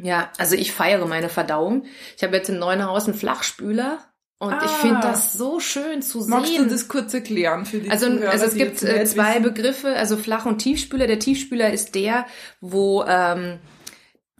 Ja, 0.00 0.30
also 0.38 0.56
ich 0.56 0.72
feiere 0.72 1.06
meine 1.06 1.28
Verdauung. 1.28 1.84
Ich 2.16 2.22
habe 2.22 2.36
jetzt 2.36 2.48
im 2.48 2.58
neuen 2.58 2.84
Haus 2.84 3.04
einen 3.06 3.14
Flachspüler 3.14 3.98
und 4.38 4.52
ich 4.54 4.62
Ah. 4.70 4.78
finde 4.80 5.00
das 5.02 5.34
so 5.34 5.60
schön 5.60 6.00
zu 6.02 6.20
Magst 6.26 6.50
sehen. 6.52 6.64
du 6.64 6.70
das 6.70 6.88
kurz 6.88 7.12
erklären 7.14 7.66
für 7.66 7.78
die 7.78 7.90
also, 7.90 8.06
Zuhörer, 8.06 8.30
also 8.30 8.46
es 8.46 8.54
gibt 8.54 8.82
äh, 8.82 9.04
zwei 9.04 9.32
wissen? 9.34 9.42
Begriffe, 9.42 9.94
also 9.94 10.16
Flach- 10.16 10.46
und 10.46 10.58
Tiefspüler. 10.58 11.06
Der 11.06 11.18
Tiefspüler 11.18 11.72
ist 11.72 11.94
der, 11.94 12.26
wo 12.60 13.04
ähm, 13.06 13.58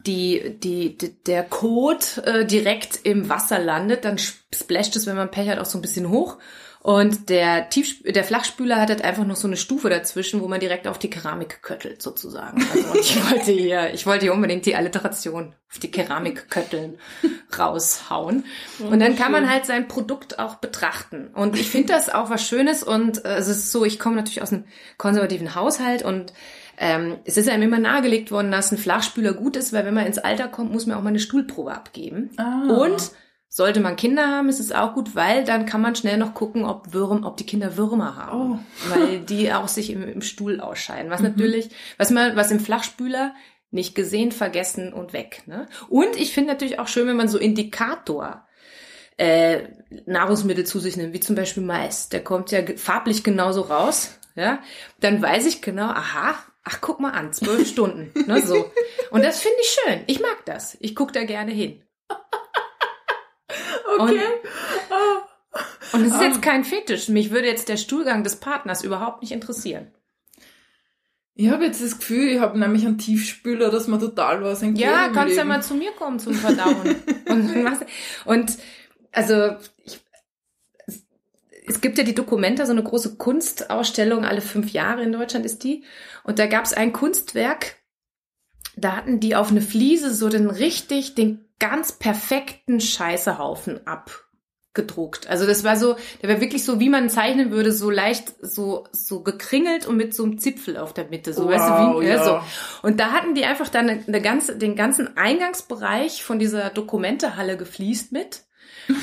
die, 0.06 0.56
die, 0.62 0.96
die, 0.96 1.14
der 1.24 1.44
Kot 1.44 2.18
äh, 2.18 2.44
direkt 2.44 3.00
im 3.04 3.28
Wasser 3.28 3.58
landet, 3.58 4.04
dann 4.04 4.18
splasht 4.18 4.96
es, 4.96 5.06
wenn 5.06 5.16
man 5.16 5.30
Pech 5.30 5.48
hat, 5.48 5.58
auch 5.58 5.66
so 5.66 5.78
ein 5.78 5.82
bisschen 5.82 6.08
hoch. 6.08 6.38
Und 6.82 7.28
der, 7.28 7.68
Tiefsp 7.68 8.12
der 8.12 8.24
Flachspüler 8.24 8.80
hat 8.80 8.88
halt 8.88 9.04
einfach 9.04 9.24
noch 9.24 9.36
so 9.36 9.46
eine 9.46 9.56
Stufe 9.56 9.88
dazwischen, 9.88 10.40
wo 10.40 10.48
man 10.48 10.58
direkt 10.58 10.88
auf 10.88 10.98
die 10.98 11.10
Keramik 11.10 11.62
köttelt, 11.62 12.02
sozusagen. 12.02 12.60
Also 12.72 12.90
und 12.90 12.98
ich 12.98 13.30
wollte 13.30 13.52
hier, 13.52 13.94
ich 13.94 14.04
wollte 14.04 14.24
hier 14.24 14.34
unbedingt 14.34 14.66
die 14.66 14.74
Alliteration 14.74 15.54
auf 15.70 15.78
die 15.78 15.92
Keramik 15.92 16.50
kötteln 16.50 16.98
raushauen. 17.56 18.46
Und 18.80 18.98
dann 18.98 19.14
kann 19.14 19.30
man 19.30 19.48
halt 19.48 19.64
sein 19.64 19.86
Produkt 19.86 20.40
auch 20.40 20.56
betrachten. 20.56 21.28
Und 21.28 21.56
ich 21.56 21.70
finde 21.70 21.92
das 21.92 22.12
auch 22.12 22.30
was 22.30 22.44
Schönes 22.44 22.82
und 22.82 23.24
äh, 23.24 23.36
es 23.36 23.46
ist 23.46 23.70
so, 23.70 23.84
ich 23.84 24.00
komme 24.00 24.16
natürlich 24.16 24.42
aus 24.42 24.52
einem 24.52 24.64
konservativen 24.98 25.54
Haushalt 25.54 26.02
und 26.02 26.32
ähm, 26.82 27.18
es 27.24 27.36
ist 27.36 27.48
einem 27.48 27.62
immer 27.62 27.78
nahegelegt 27.78 28.32
worden, 28.32 28.50
dass 28.50 28.72
ein 28.72 28.76
Flachspüler 28.76 29.34
gut 29.34 29.56
ist, 29.56 29.72
weil 29.72 29.84
wenn 29.84 29.94
man 29.94 30.04
ins 30.04 30.18
Alter 30.18 30.48
kommt, 30.48 30.72
muss 30.72 30.84
man 30.84 30.96
auch 30.98 31.02
mal 31.02 31.10
eine 31.10 31.20
Stuhlprobe 31.20 31.72
abgeben. 31.72 32.30
Ah. 32.38 32.68
Und 32.68 33.12
sollte 33.48 33.78
man 33.78 33.94
Kinder 33.94 34.26
haben, 34.26 34.48
ist 34.48 34.58
es 34.58 34.72
auch 34.72 34.92
gut, 34.94 35.14
weil 35.14 35.44
dann 35.44 35.64
kann 35.64 35.80
man 35.80 35.94
schnell 35.94 36.16
noch 36.16 36.34
gucken, 36.34 36.64
ob 36.64 36.92
Würm, 36.92 37.24
ob 37.24 37.36
die 37.36 37.46
Kinder 37.46 37.76
Würmer 37.76 38.16
haben, 38.16 38.54
Oh. 38.54 38.58
weil 38.92 39.20
die 39.20 39.52
auch 39.52 39.68
sich 39.68 39.90
im, 39.90 40.02
im 40.08 40.22
Stuhl 40.22 40.60
ausscheiden. 40.60 41.08
Was 41.08 41.20
natürlich, 41.20 41.70
was 41.98 42.10
man, 42.10 42.34
was 42.34 42.50
im 42.50 42.58
Flachspüler 42.58 43.32
nicht 43.70 43.94
gesehen, 43.94 44.32
vergessen 44.32 44.92
und 44.92 45.12
weg. 45.12 45.42
Ne? 45.46 45.68
Und 45.88 46.16
ich 46.16 46.34
finde 46.34 46.50
natürlich 46.50 46.80
auch 46.80 46.88
schön, 46.88 47.06
wenn 47.06 47.16
man 47.16 47.28
so 47.28 47.38
Indikator 47.38 48.44
äh, 49.18 49.60
Nahrungsmittel 50.06 50.64
zu 50.66 50.80
sich 50.80 50.96
nimmt, 50.96 51.14
wie 51.14 51.20
zum 51.20 51.36
Beispiel 51.36 51.62
Mais. 51.62 52.08
Der 52.08 52.24
kommt 52.24 52.50
ja 52.50 52.60
farblich 52.76 53.22
genauso 53.22 53.60
raus. 53.60 54.18
Ja, 54.34 54.58
dann 55.00 55.22
weiß 55.22 55.46
ich 55.46 55.62
genau, 55.62 55.88
aha, 55.88 56.34
ach 56.64 56.80
guck 56.80 57.00
mal 57.00 57.10
an, 57.10 57.32
zwölf 57.32 57.68
Stunden, 57.68 58.12
ne, 58.26 58.40
so. 58.42 58.70
Und 59.10 59.24
das 59.24 59.40
finde 59.40 59.58
ich 59.62 59.78
schön. 59.82 60.04
Ich 60.06 60.20
mag 60.20 60.44
das. 60.46 60.76
Ich 60.80 60.94
gucke 60.94 61.12
da 61.12 61.24
gerne 61.24 61.52
hin. 61.52 61.82
Okay. 63.98 64.20
Und, 65.92 66.00
und 66.00 66.06
es 66.06 66.14
ist 66.14 66.18
Ah. 66.18 66.24
jetzt 66.24 66.40
kein 66.40 66.64
Fetisch. 66.64 67.08
Mich 67.08 67.30
würde 67.30 67.46
jetzt 67.48 67.68
der 67.68 67.76
Stuhlgang 67.76 68.24
des 68.24 68.36
Partners 68.36 68.82
überhaupt 68.82 69.20
nicht 69.20 69.32
interessieren. 69.32 69.92
Ich 71.34 71.50
habe 71.50 71.64
jetzt 71.64 71.82
das 71.82 71.98
Gefühl, 71.98 72.28
ich 72.28 72.40
habe 72.40 72.58
nämlich 72.58 72.86
einen 72.86 72.96
Tiefspüler, 72.98 73.70
dass 73.70 73.88
mir 73.88 73.98
total 73.98 74.42
was 74.42 74.62
entgeht. 74.62 74.84
Ja, 74.84 75.08
kannst 75.08 75.36
ja 75.36 75.44
mal 75.44 75.62
zu 75.62 75.74
mir 75.74 75.92
kommen 75.92 76.18
zum 76.18 76.34
Verdauen. 76.34 77.02
und, 77.28 77.86
und 78.24 78.58
also 79.12 79.56
ich, 79.84 80.00
es 81.66 81.80
gibt 81.80 81.98
ja 81.98 82.04
die 82.04 82.14
Dokumenta, 82.14 82.66
so 82.66 82.72
eine 82.72 82.82
große 82.82 83.16
Kunstausstellung, 83.16 84.24
alle 84.24 84.40
fünf 84.40 84.72
Jahre 84.72 85.02
in 85.02 85.12
Deutschland 85.12 85.46
ist 85.46 85.64
die. 85.64 85.84
Und 86.24 86.38
da 86.38 86.46
gab 86.46 86.64
es 86.64 86.72
ein 86.72 86.92
Kunstwerk, 86.92 87.76
da 88.76 88.96
hatten 88.96 89.20
die 89.20 89.36
auf 89.36 89.50
eine 89.50 89.60
Fliese 89.60 90.12
so 90.14 90.28
den 90.28 90.48
richtig, 90.48 91.14
den 91.14 91.44
ganz 91.58 91.92
perfekten 91.92 92.80
Scheißehaufen 92.80 93.86
abgedruckt. 93.86 95.28
Also 95.28 95.46
das 95.46 95.62
war 95.62 95.76
so, 95.76 95.96
der 96.22 96.30
war 96.30 96.40
wirklich 96.40 96.64
so, 96.64 96.80
wie 96.80 96.88
man 96.88 97.08
zeichnen 97.08 97.52
würde, 97.52 97.70
so 97.70 97.90
leicht, 97.90 98.34
so, 98.40 98.88
so 98.90 99.22
gekringelt 99.22 99.86
und 99.86 99.96
mit 99.96 100.14
so 100.14 100.24
einem 100.24 100.38
Zipfel 100.38 100.76
auf 100.76 100.92
der 100.92 101.08
Mitte, 101.08 101.32
so, 101.32 101.46
weißt 101.46 101.68
du, 101.68 101.72
Wow, 101.72 102.02
wie, 102.02 102.06
ja, 102.06 102.16
ja. 102.16 102.24
so. 102.24 102.40
Und 102.86 102.98
da 102.98 103.12
hatten 103.12 103.34
die 103.34 103.44
einfach 103.44 103.68
dann 103.68 103.88
eine, 103.88 104.04
eine 104.06 104.20
ganze, 104.20 104.56
den 104.56 104.74
ganzen 104.74 105.16
Eingangsbereich 105.16 106.24
von 106.24 106.38
dieser 106.38 106.70
Dokumentehalle 106.70 107.56
gefliest 107.56 108.10
mit. 108.10 108.44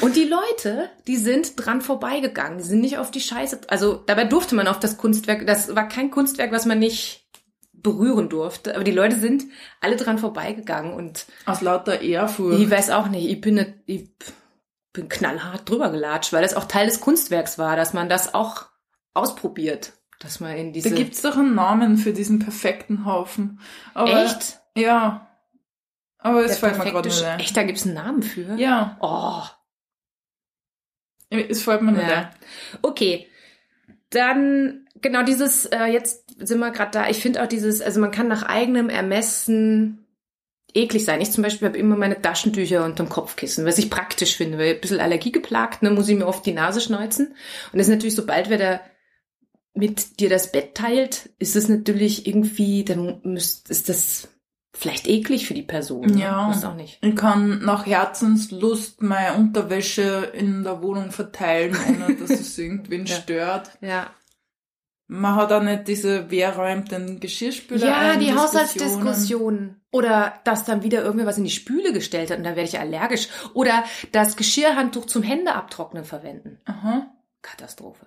Und 0.02 0.16
die 0.16 0.26
Leute, 0.26 0.90
die 1.08 1.18
sind 1.18 1.54
dran 1.56 1.82
vorbeigegangen, 1.82 2.58
die 2.58 2.64
sind 2.64 2.82
nicht 2.82 2.98
auf 2.98 3.12
die 3.12 3.22
Scheiße, 3.22 3.62
also 3.68 3.96
dabei 3.96 4.26
durfte 4.26 4.56
man 4.56 4.68
auf 4.68 4.80
das 4.80 4.98
Kunstwerk, 4.98 5.48
das 5.48 5.76
war 5.76 5.88
kein 5.88 6.12
Kunstwerk, 6.12 6.52
was 6.52 6.66
man 6.66 6.80
nicht 6.80 7.28
berühren 7.72 8.30
durfte, 8.30 8.76
aber 8.76 8.84
die 8.84 8.92
Leute 8.92 9.18
sind 9.18 9.46
alle 9.80 9.96
dran 9.96 10.18
vorbeigegangen 10.18 10.94
und 10.94 11.26
Aus 11.46 11.62
lauter 11.62 12.02
Ehrfurcht. 12.02 12.60
ich 12.60 12.70
weiß 12.70 12.90
auch 12.90 13.08
nicht, 13.08 13.30
ich 13.30 13.40
bin, 13.40 13.56
ne, 13.56 13.74
ich 13.86 14.10
bin 14.92 15.08
knallhart 15.08 15.70
drüber 15.70 15.90
gelatscht, 15.90 16.34
weil 16.34 16.42
das 16.42 16.56
auch 16.56 16.66
Teil 16.66 16.88
des 16.88 17.00
Kunstwerks 17.00 17.58
war, 17.58 17.76
dass 17.76 17.94
man 17.94 18.10
das 18.10 18.34
auch 18.34 18.66
ausprobiert, 19.14 19.94
dass 20.20 20.40
man 20.40 20.56
in 20.58 20.74
diese 20.74 20.90
Da 20.90 20.96
gibt's 20.96 21.22
doch 21.22 21.38
einen 21.38 21.56
Namen 21.56 21.98
für 21.98 22.12
diesen 22.12 22.40
perfekten 22.40 23.06
Haufen. 23.06 23.60
Aber, 23.94 24.26
echt, 24.26 24.60
Ja. 24.76 25.29
Aber 26.20 26.44
es 26.44 26.58
fällt 26.60 26.78
mir 26.78 26.86
gerade 26.86 27.08
nicht 27.10 27.24
ein. 27.24 27.40
echt, 27.40 27.56
da 27.56 27.64
gibt's 27.64 27.86
einen 27.86 27.96
Namen 27.96 28.24
für. 28.24 28.56
Ja, 28.56 28.98
Oh, 29.02 29.44
es 31.32 31.64
fällt 31.64 31.82
mir 31.82 31.92
nicht 31.94 32.08
Ja. 32.08 32.18
ein. 32.18 32.30
Okay, 32.82 33.28
dann 34.10 34.88
genau 35.02 35.24
dieses, 35.24 35.66
äh, 35.68 35.86
jetzt 35.86 36.26
sind 36.40 36.60
wir 36.60 36.72
gerade 36.72 36.92
da, 36.92 37.10
ich 37.10 37.22
finde 37.22 37.44
auch 37.44 37.48
dieses, 37.48 37.82
also 37.82 38.00
man 38.00 38.12
kann 38.12 38.28
nach 38.28 38.44
eigenem 38.44 38.90
Ermessen 38.90 40.06
eklig 40.74 41.06
sein. 41.06 41.22
Ich 41.22 41.32
zum 41.32 41.44
Beispiel 41.44 41.68
habe 41.68 41.78
immer 41.78 41.96
meine 41.96 42.22
Taschentücher 42.22 42.84
unterm 42.86 43.10
Kopfkissen, 43.10 43.66
was 43.66 43.78
ich 43.78 43.90
praktisch 43.90 44.36
finde, 44.38 44.58
weil 44.58 44.76
ein 44.76 44.82
bisschen 44.82 45.00
allergiegeplagt, 45.00 45.82
ne, 45.84 45.90
muss 45.92 46.10
ich 46.10 46.18
mir 46.18 46.28
oft 46.28 46.46
die 46.46 46.54
Nase 46.54 46.82
schneuzen. 46.82 47.28
Und 47.72 47.78
das 47.80 47.88
ist 47.88 47.94
natürlich, 47.94 48.16
sobald 48.16 48.50
wer 48.50 48.58
da 48.58 48.82
mit 49.74 50.20
dir 50.20 50.30
das 50.30 50.52
Bett 50.52 50.76
teilt, 50.76 51.30
ist 51.40 51.56
es 51.56 51.70
natürlich 51.70 52.28
irgendwie, 52.28 52.84
dann 52.84 53.22
müsst, 53.24 53.70
ist 53.70 53.90
das 53.90 54.28
vielleicht 54.74 55.08
eklig 55.08 55.48
für 55.48 55.54
die 55.54 55.64
Person. 55.64 56.08
ne? 56.08 56.20
Ja. 56.22 56.50
Weiß 56.50 56.64
auch 56.66 56.76
nicht. 56.76 57.00
Ich 57.02 57.16
kann 57.16 57.60
nach 57.64 57.86
Herzenslust 57.86 59.02
meine 59.02 59.38
Unterwäsche 59.38 60.32
in 60.34 60.64
der 60.64 60.82
Wohnung 60.82 61.12
verteilen, 61.12 61.76
ohne 61.88 62.16
dass 62.16 62.30
es 62.30 62.58
irgendwen 62.58 63.06
Ja. 63.06 63.16
stört. 63.16 63.72
Ja. 63.82 64.12
Man 65.12 65.36
hat 65.36 65.52
auch 65.52 65.64
nicht 65.64 65.88
diese, 65.88 66.30
wer 66.30 66.56
räumt 66.56 66.92
den 66.92 67.20
Geschirrspüler 67.20 67.88
Ja, 67.88 67.98
ein, 67.98 68.20
die 68.20 68.28
Diskussionen. 68.28 68.44
Haushaltsdiskussionen. 68.48 69.82
Oder 69.92 70.36
dass 70.44 70.66
dann 70.66 70.84
wieder 70.84 71.02
irgendwer 71.04 71.26
was 71.26 71.40
in 71.40 71.46
die 71.46 71.50
Spüle 71.50 71.92
gestellt 71.94 72.30
hat 72.30 72.38
und 72.38 72.44
da 72.44 72.52
werde 72.56 72.70
ich 72.70 72.78
allergisch. 72.80 73.28
Oder 73.56 73.84
das 74.12 74.36
Geschirrhandtuch 74.36 75.06
zum 75.06 75.24
Händeabtrocknen 75.24 76.04
verwenden. 76.06 76.60
Aha. 76.66 77.08
Katastrophe. 77.42 78.06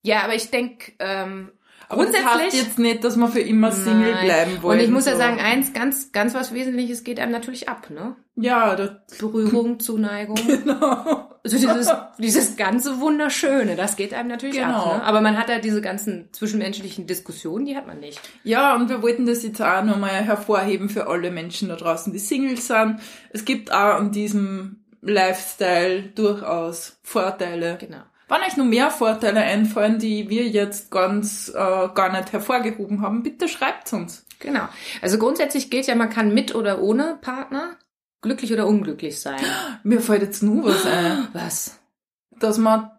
Ja, 0.00 0.22
aber 0.22 0.34
ich 0.34 0.50
denke, 0.50 0.92
ähm, 0.98 1.52
Aber 1.88 2.06
das 2.06 2.14
heißt 2.24 2.56
jetzt 2.56 2.78
nicht, 2.78 3.04
dass 3.04 3.16
man 3.16 3.30
für 3.30 3.40
immer 3.40 3.72
Single 3.72 4.12
Nein. 4.12 4.24
bleiben 4.24 4.62
wollen. 4.62 4.78
Und 4.78 4.84
ich 4.84 4.90
muss 4.90 5.06
ja 5.06 5.12
so. 5.12 5.18
sagen, 5.18 5.38
eins 5.40 5.72
ganz, 5.72 6.12
ganz 6.12 6.34
was 6.34 6.54
Wesentliches 6.54 7.04
geht 7.04 7.20
einem 7.20 7.32
natürlich 7.32 7.68
ab, 7.68 7.90
ne? 7.90 8.16
Ja, 8.36 8.74
das, 8.76 8.90
Berührung, 9.18 9.78
Zuneigung. 9.80 10.36
genau. 10.46 11.28
also 11.44 11.56
dieses, 11.58 11.90
dieses 12.18 12.56
ganze 12.56 13.00
Wunderschöne, 13.00 13.76
das 13.76 13.96
geht 13.96 14.14
einem 14.14 14.28
natürlich 14.28 14.56
Genau. 14.56 14.84
ab. 14.84 14.96
Ne? 14.98 15.02
Aber 15.04 15.20
man 15.20 15.36
hat 15.38 15.48
ja 15.50 15.58
diese 15.58 15.80
ganzen 15.82 16.28
zwischenmenschlichen 16.32 17.06
Diskussionen, 17.06 17.66
die 17.66 17.76
hat 17.76 17.86
man 17.86 18.00
nicht. 18.00 18.20
Ja, 18.44 18.74
und 18.74 18.88
wir 18.88 19.02
wollten 19.02 19.26
das 19.26 19.42
jetzt 19.42 19.60
auch 19.60 19.84
nochmal 19.84 20.10
hervorheben 20.12 20.88
für 20.88 21.08
alle 21.08 21.30
Menschen 21.30 21.68
da 21.68 21.76
draußen, 21.76 22.12
die 22.12 22.18
Singles 22.18 22.66
sind. 22.68 23.00
Es 23.30 23.44
gibt 23.44 23.70
auch 23.72 23.96
an 23.96 24.12
diesem 24.12 24.76
Lifestyle 25.02 26.02
durchaus 26.14 26.98
Vorteile. 27.02 27.76
Genau. 27.80 28.02
Wenn 28.32 28.42
euch 28.42 28.56
noch 28.56 28.64
mehr 28.64 28.90
Vorteile 28.90 29.40
einfallen, 29.40 29.98
die 29.98 30.30
wir 30.30 30.48
jetzt 30.48 30.90
ganz 30.90 31.50
äh, 31.50 31.52
gar 31.52 32.10
nicht 32.10 32.32
hervorgehoben 32.32 33.02
haben, 33.02 33.22
bitte 33.22 33.46
schreibt 33.46 33.92
uns. 33.92 34.24
Genau. 34.38 34.68
Also 35.02 35.18
grundsätzlich 35.18 35.70
gilt 35.70 35.86
ja, 35.86 35.94
man 35.94 36.08
kann 36.08 36.32
mit 36.32 36.54
oder 36.54 36.80
ohne 36.80 37.18
Partner 37.20 37.76
glücklich 38.22 38.50
oder 38.50 38.66
unglücklich 38.66 39.20
sein. 39.20 39.40
Mir 39.82 40.00
fällt 40.00 40.22
jetzt 40.22 40.42
nur 40.42 40.64
was 40.64 40.86
ein, 40.86 41.28
Was? 41.34 41.78
dass 42.38 42.56
man 42.56 42.90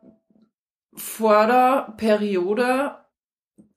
vor 0.96 1.48
der 1.48 1.94
Periode 1.98 2.96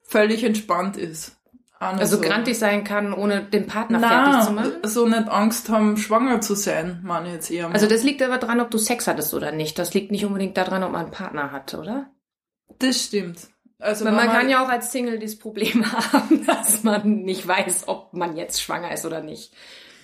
völlig 0.03 0.43
entspannt 0.43 0.95
ist. 0.95 1.37
Also 1.79 2.17
so. 2.17 2.21
grantig 2.21 2.57
sein 2.57 2.83
kann, 2.83 3.13
ohne 3.13 3.43
den 3.43 3.67
Partner 3.67 3.99
fertig 3.99 4.45
zu 4.45 4.51
machen? 4.51 4.73
So 4.83 5.07
nicht 5.07 5.29
Angst 5.29 5.69
haben, 5.69 5.97
schwanger 5.97 6.41
zu 6.41 6.55
sein, 6.55 7.07
ich 7.25 7.33
jetzt 7.33 7.51
eher. 7.51 7.67
mal. 7.67 7.73
Also 7.73 7.87
das 7.87 8.03
liegt 8.03 8.21
aber 8.21 8.37
dran, 8.37 8.59
ob 8.59 8.71
du 8.71 8.77
Sex 8.77 9.07
hattest 9.07 9.33
oder 9.33 9.51
nicht. 9.51 9.77
Das 9.77 9.93
liegt 9.93 10.11
nicht 10.11 10.25
unbedingt 10.25 10.57
daran, 10.57 10.83
ob 10.83 10.91
man 10.91 11.01
einen 11.01 11.11
Partner 11.11 11.51
hat, 11.51 11.73
oder? 11.73 12.09
das 12.79 13.03
stimmt. 13.03 13.47
Also 13.79 14.05
wenn 14.05 14.15
man 14.15 14.27
kann 14.29 14.49
ja 14.49 14.63
auch 14.63 14.69
als 14.69 14.91
Single 14.91 15.19
das 15.19 15.37
Problem 15.37 15.85
haben, 16.13 16.45
dass 16.45 16.83
man 16.83 17.21
nicht 17.21 17.47
weiß, 17.47 17.87
ob 17.87 18.13
man 18.13 18.35
jetzt 18.35 18.61
schwanger 18.61 18.91
ist 18.91 19.05
oder 19.05 19.21
nicht, 19.21 19.53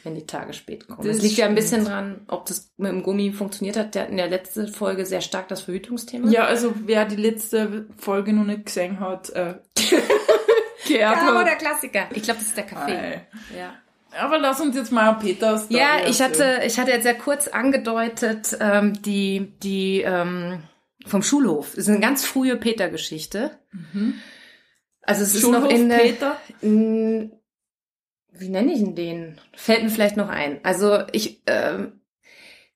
wenn 0.03 0.13
die 0.13 0.27
Tage 0.27 0.53
spät 0.53 0.88
kommen. 0.88 1.08
Das 1.08 1.18
Das 1.18 1.25
liegt 1.25 1.38
ja 1.38 1.48
ein 1.48 1.56
bisschen 1.56 1.86
dran, 1.86 2.22
ob 2.27 2.46
das 2.46 2.72
mit 2.77 2.92
dem 2.92 3.01
Gummi 3.01 3.32
funktioniert 3.32 3.75
hat. 3.75 3.96
Der 3.96 4.03
hat 4.03 4.10
in 4.10 4.18
der 4.18 4.30
letzten 4.30 4.68
Folge 4.68 5.06
sehr 5.08 5.22
stark 5.22 5.48
das 5.48 5.62
Verhütungsthema. 5.62 6.30
Ja, 6.30 6.46
also 6.46 6.74
wer 6.86 7.06
die 7.06 7.15
letzte 7.15 7.88
Folge 7.98 8.34
noch 8.34 8.46
nicht 8.46 8.68
gesehen 8.68 9.00
hat, 9.00 9.32
äh, 9.32 9.56
hat. 10.89 11.47
der 11.47 11.55
Klassiker. 11.55 12.07
Ich 12.11 12.23
glaube, 12.23 12.39
das 12.39 12.49
ist 12.49 12.57
der 12.57 12.65
Kaffee. 12.65 13.21
Ja. 13.57 13.73
Aber 14.19 14.37
lass 14.37 14.61
uns 14.61 14.75
jetzt 14.75 14.91
mal 14.91 15.13
Peter 15.13 15.57
Story 15.57 15.79
Ja, 15.79 16.07
ich 16.07 16.21
hatte, 16.21 16.61
ich 16.65 16.79
hatte 16.79 16.91
jetzt 16.91 17.03
sehr 17.03 17.17
kurz 17.17 17.47
angedeutet, 17.47 18.55
ähm, 18.59 19.01
die, 19.01 19.53
die 19.63 20.01
ähm, 20.01 20.63
vom 21.05 21.23
Schulhof. 21.23 21.69
Das 21.71 21.85
ist 21.85 21.89
eine 21.89 21.99
ganz 21.99 22.25
frühe 22.25 22.57
Peter-Geschichte. 22.57 23.57
Also 25.01 25.23
es 25.23 25.35
ist 25.35 25.43
noch 25.43 25.61
Schulhof 25.61 25.71
in 25.71 25.89
der, 25.89 25.97
Peter. 25.97 26.37
Mm, 26.61 27.31
Wie 28.31 28.49
nenne 28.49 28.71
ich 28.71 28.79
denn 28.79 28.95
den? 28.95 29.41
Fällt 29.55 29.83
mir 29.83 29.89
vielleicht 29.89 30.17
noch 30.17 30.29
ein. 30.29 30.59
Also 30.63 31.03
ich, 31.11 31.41
ähm, 31.47 32.01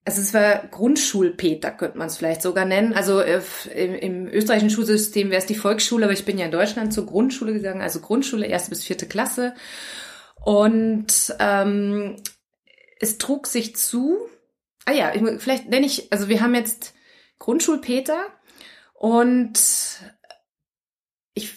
also 0.08 0.22
es 0.22 0.34
war 0.34 0.66
Grundschulpeter, 0.70 1.70
könnte 1.70 1.98
man 1.98 2.08
es 2.08 2.16
vielleicht 2.16 2.42
sogar 2.42 2.64
nennen. 2.64 2.94
Also 2.94 3.20
äh, 3.20 3.42
im, 3.76 3.94
im 3.94 4.28
österreichischen 4.30 4.70
Schulsystem 4.70 5.32
wäre 5.32 5.42
es 5.42 5.48
die 5.48 5.54
Volksschule, 5.54 6.06
aber 6.06 6.14
ich 6.14 6.24
bin 6.24 6.38
ja 6.38 6.46
in 6.46 6.52
Deutschland 6.52 6.94
zur 6.94 7.06
Grundschule 7.06 7.52
gegangen, 7.52 7.82
also 7.82 8.00
Grundschule, 8.00 8.46
erste 8.46 8.70
bis 8.70 8.86
vierte 8.86 9.06
Klasse. 9.06 9.54
Und 10.46 11.36
ähm, 11.40 12.16
es 13.02 13.18
trug 13.18 13.48
sich 13.48 13.76
zu, 13.76 14.18
ah 14.86 14.94
ja, 14.94 15.14
ich, 15.14 15.22
vielleicht 15.42 15.68
nenne 15.68 15.86
ich, 15.86 16.10
also 16.10 16.30
wir 16.30 16.40
haben 16.40 16.56
jetzt 16.56 16.94
Grundschulpeter 17.38 18.28
und 18.94 19.60
ich, 21.34 21.54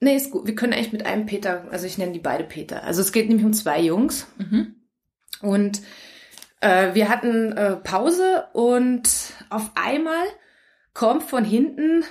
nee, 0.00 0.16
ist 0.16 0.30
gut, 0.30 0.46
wir 0.46 0.54
können 0.54 0.72
eigentlich 0.72 0.92
mit 0.92 1.04
einem 1.04 1.26
Peter, 1.26 1.66
also 1.70 1.84
ich 1.84 1.98
nenne 1.98 2.12
die 2.12 2.18
beide 2.18 2.44
Peter. 2.44 2.84
Also 2.84 3.02
es 3.02 3.12
geht 3.12 3.28
nämlich 3.28 3.44
um 3.44 3.52
zwei 3.52 3.78
Jungs 3.82 4.26
Mhm. 4.38 4.74
und 5.42 5.82
äh, 6.60 6.94
wir 6.94 7.08
hatten 7.08 7.52
äh, 7.52 7.76
Pause 7.76 8.46
und 8.52 9.08
auf 9.50 9.70
einmal 9.74 10.26
kommt 10.94 11.22
von 11.22 11.44
hinten 11.44 12.04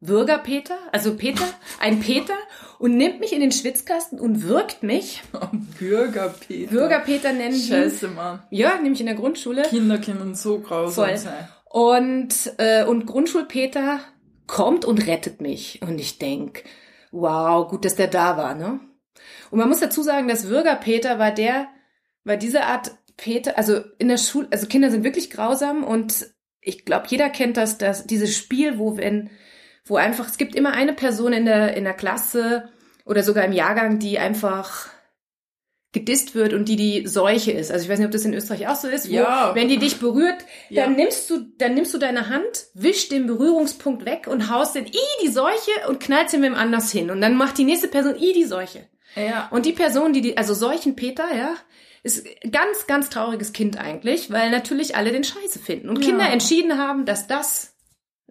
Bürgerpeter, 0.00 0.78
also 0.92 1.16
Peter, 1.16 1.44
ein 1.80 2.00
Peter 2.00 2.34
und 2.78 2.96
nimmt 2.96 3.18
mich 3.18 3.32
in 3.32 3.40
den 3.40 3.50
Schwitzkasten 3.50 4.20
und 4.20 4.46
wirkt 4.46 4.82
mich. 4.82 5.22
Bürger 5.78 6.28
Peter. 6.28 6.70
Bürgerpeter 6.70 7.32
nennen 7.32 7.54
die. 7.54 7.68
Scheiße, 7.68 8.08
Mann. 8.08 8.42
Ja, 8.50 8.78
nämlich 8.80 9.00
in 9.00 9.06
der 9.06 9.16
Grundschule. 9.16 9.62
Kinder 9.62 9.98
können 9.98 10.34
so 10.34 10.60
grausam 10.60 11.06
Voll. 11.06 11.16
sein. 11.16 11.48
Und, 11.64 12.52
äh, 12.58 12.84
und 12.84 13.06
Grundschulpeter 13.06 14.00
kommt 14.46 14.84
und 14.84 15.06
rettet 15.06 15.40
mich. 15.40 15.82
Und 15.82 15.98
ich 15.98 16.18
denk, 16.18 16.62
wow, 17.10 17.68
gut, 17.68 17.84
dass 17.84 17.96
der 17.96 18.06
da 18.06 18.36
war, 18.36 18.54
ne? 18.54 18.80
Und 19.50 19.58
man 19.58 19.68
muss 19.68 19.80
dazu 19.80 20.02
sagen, 20.02 20.28
dass 20.28 20.46
Bürgerpeter 20.46 21.18
war 21.18 21.32
der, 21.32 21.68
war 22.24 22.36
diese 22.36 22.64
Art 22.64 22.92
Peter, 23.18 23.58
also 23.58 23.80
in 23.98 24.08
der 24.08 24.16
Schule, 24.16 24.48
also 24.50 24.66
Kinder 24.66 24.90
sind 24.90 25.04
wirklich 25.04 25.28
grausam 25.30 25.84
und 25.84 26.26
ich 26.60 26.84
glaube, 26.86 27.06
jeder 27.08 27.28
kennt 27.28 27.56
das, 27.58 27.76
dass 27.76 28.06
dieses 28.06 28.34
Spiel, 28.36 28.78
wo 28.78 28.96
wenn, 28.96 29.30
wo 29.84 29.96
einfach, 29.96 30.26
es 30.28 30.38
gibt 30.38 30.54
immer 30.54 30.72
eine 30.72 30.94
Person 30.94 31.32
in 31.34 31.44
der, 31.44 31.76
in 31.76 31.84
der 31.84 31.94
Klasse 31.94 32.68
oder 33.04 33.22
sogar 33.22 33.44
im 33.44 33.52
Jahrgang, 33.52 33.98
die 33.98 34.18
einfach 34.18 34.88
gedisst 35.92 36.34
wird 36.34 36.52
und 36.52 36.68
die 36.68 36.76
die 36.76 37.06
Seuche 37.06 37.50
ist. 37.50 37.72
Also 37.72 37.84
ich 37.84 37.90
weiß 37.90 37.98
nicht, 37.98 38.06
ob 38.06 38.12
das 38.12 38.24
in 38.26 38.34
Österreich 38.34 38.68
auch 38.68 38.74
so 38.76 38.88
ist, 38.88 39.08
wo, 39.08 39.14
Ja. 39.14 39.54
wenn 39.54 39.68
die 39.68 39.78
dich 39.78 39.98
berührt, 39.98 40.36
Ja. 40.68 40.84
dann 40.84 40.96
nimmst 40.96 41.28
du, 41.30 41.46
dann 41.56 41.74
nimmst 41.74 41.94
du 41.94 41.98
deine 41.98 42.28
Hand, 42.28 42.66
wischst 42.74 43.10
den 43.10 43.26
Berührungspunkt 43.26 44.04
weg 44.04 44.26
und 44.28 44.50
haust 44.50 44.74
den, 44.74 44.86
i, 44.86 44.98
die 45.22 45.28
Seuche 45.28 45.70
und 45.88 45.98
knallst 46.00 46.34
ihn 46.34 46.42
wem 46.42 46.54
anders 46.54 46.92
hin. 46.92 47.10
Und 47.10 47.20
dann 47.22 47.36
macht 47.36 47.56
die 47.56 47.64
nächste 47.64 47.88
Person, 47.88 48.16
i, 48.20 48.32
die 48.34 48.44
Seuche. 48.44 48.86
Ja. 49.16 49.48
Und 49.50 49.64
die 49.64 49.72
Person, 49.72 50.12
die 50.12 50.20
die, 50.20 50.36
also 50.36 50.52
Seuchenpeter, 50.52 51.34
ja, 51.34 51.54
ist 52.02 52.26
ganz, 52.50 52.86
ganz 52.86 53.10
trauriges 53.10 53.52
Kind 53.52 53.78
eigentlich, 53.78 54.30
weil 54.30 54.50
natürlich 54.50 54.96
alle 54.96 55.12
den 55.12 55.24
Scheiße 55.24 55.58
finden. 55.58 55.88
Und 55.88 55.98
Ja. 56.02 56.06
Kinder 56.10 56.30
entschieden 56.30 56.78
haben, 56.78 57.04
dass 57.04 57.26
das 57.26 57.74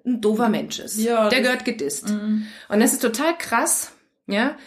ein 0.05 0.21
doofer 0.21 0.49
Mensch 0.49 0.79
ist. 0.79 0.97
Ja, 0.99 1.29
der 1.29 1.41
gehört 1.41 1.65
gedisst. 1.65 2.09
Mhm. 2.09 2.47
Und 2.69 2.79
das 2.79 2.93
ist 2.93 3.01
total 3.01 3.37
krass, 3.37 3.91
ja, 4.27 4.57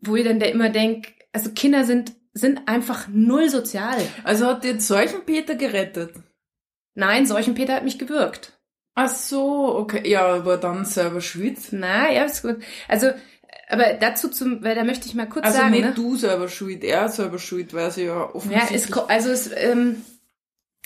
wo- 0.00 0.16
ihr 0.16 0.24
dann 0.24 0.40
der 0.40 0.52
immer 0.52 0.70
denkt, 0.70 1.12
also 1.32 1.50
Kinder 1.50 1.84
sind, 1.84 2.12
sind 2.32 2.66
einfach 2.66 3.08
null 3.08 3.50
sozial. 3.50 3.98
Also 4.24 4.46
hat 4.46 4.64
jetzt 4.64 4.86
solchen 4.88 5.24
Peter 5.26 5.54
gerettet. 5.54 6.14
Nein, 6.94 7.26
Seuchenpeter 7.26 7.74
hat 7.74 7.84
mich 7.84 7.98
gewürgt. 7.98 8.52
Ach 8.94 9.10
so, 9.10 9.76
okay. 9.76 10.08
Ja, 10.08 10.26
aber 10.26 10.56
dann 10.56 10.86
selber 10.86 11.20
schuld. 11.20 11.58
Na, 11.72 12.10
ja, 12.10 12.24
ist 12.24 12.40
gut. 12.40 12.56
Also, 12.88 13.10
aber 13.68 13.94
dazu 13.94 14.28
zum, 14.28 14.62
weil 14.62 14.74
da 14.74 14.84
möchte 14.84 15.06
ich 15.08 15.14
mal 15.14 15.28
kurz 15.28 15.44
Also 15.46 15.58
sagen, 15.58 15.70
nicht 15.72 15.84
ne? 15.84 15.92
du 15.94 16.16
selber 16.16 16.48
schuld, 16.48 16.84
er 16.84 17.08
selber 17.08 17.38
schuld, 17.38 17.74
weil 17.74 17.90
sie 17.90 18.02
ja 18.04 18.14
Ja, 18.16 18.34
offensichtlich... 18.34 18.82
es, 18.84 18.90
ko- 18.90 19.06
also 19.08 19.30
es 19.30 19.50
ähm, 19.56 20.02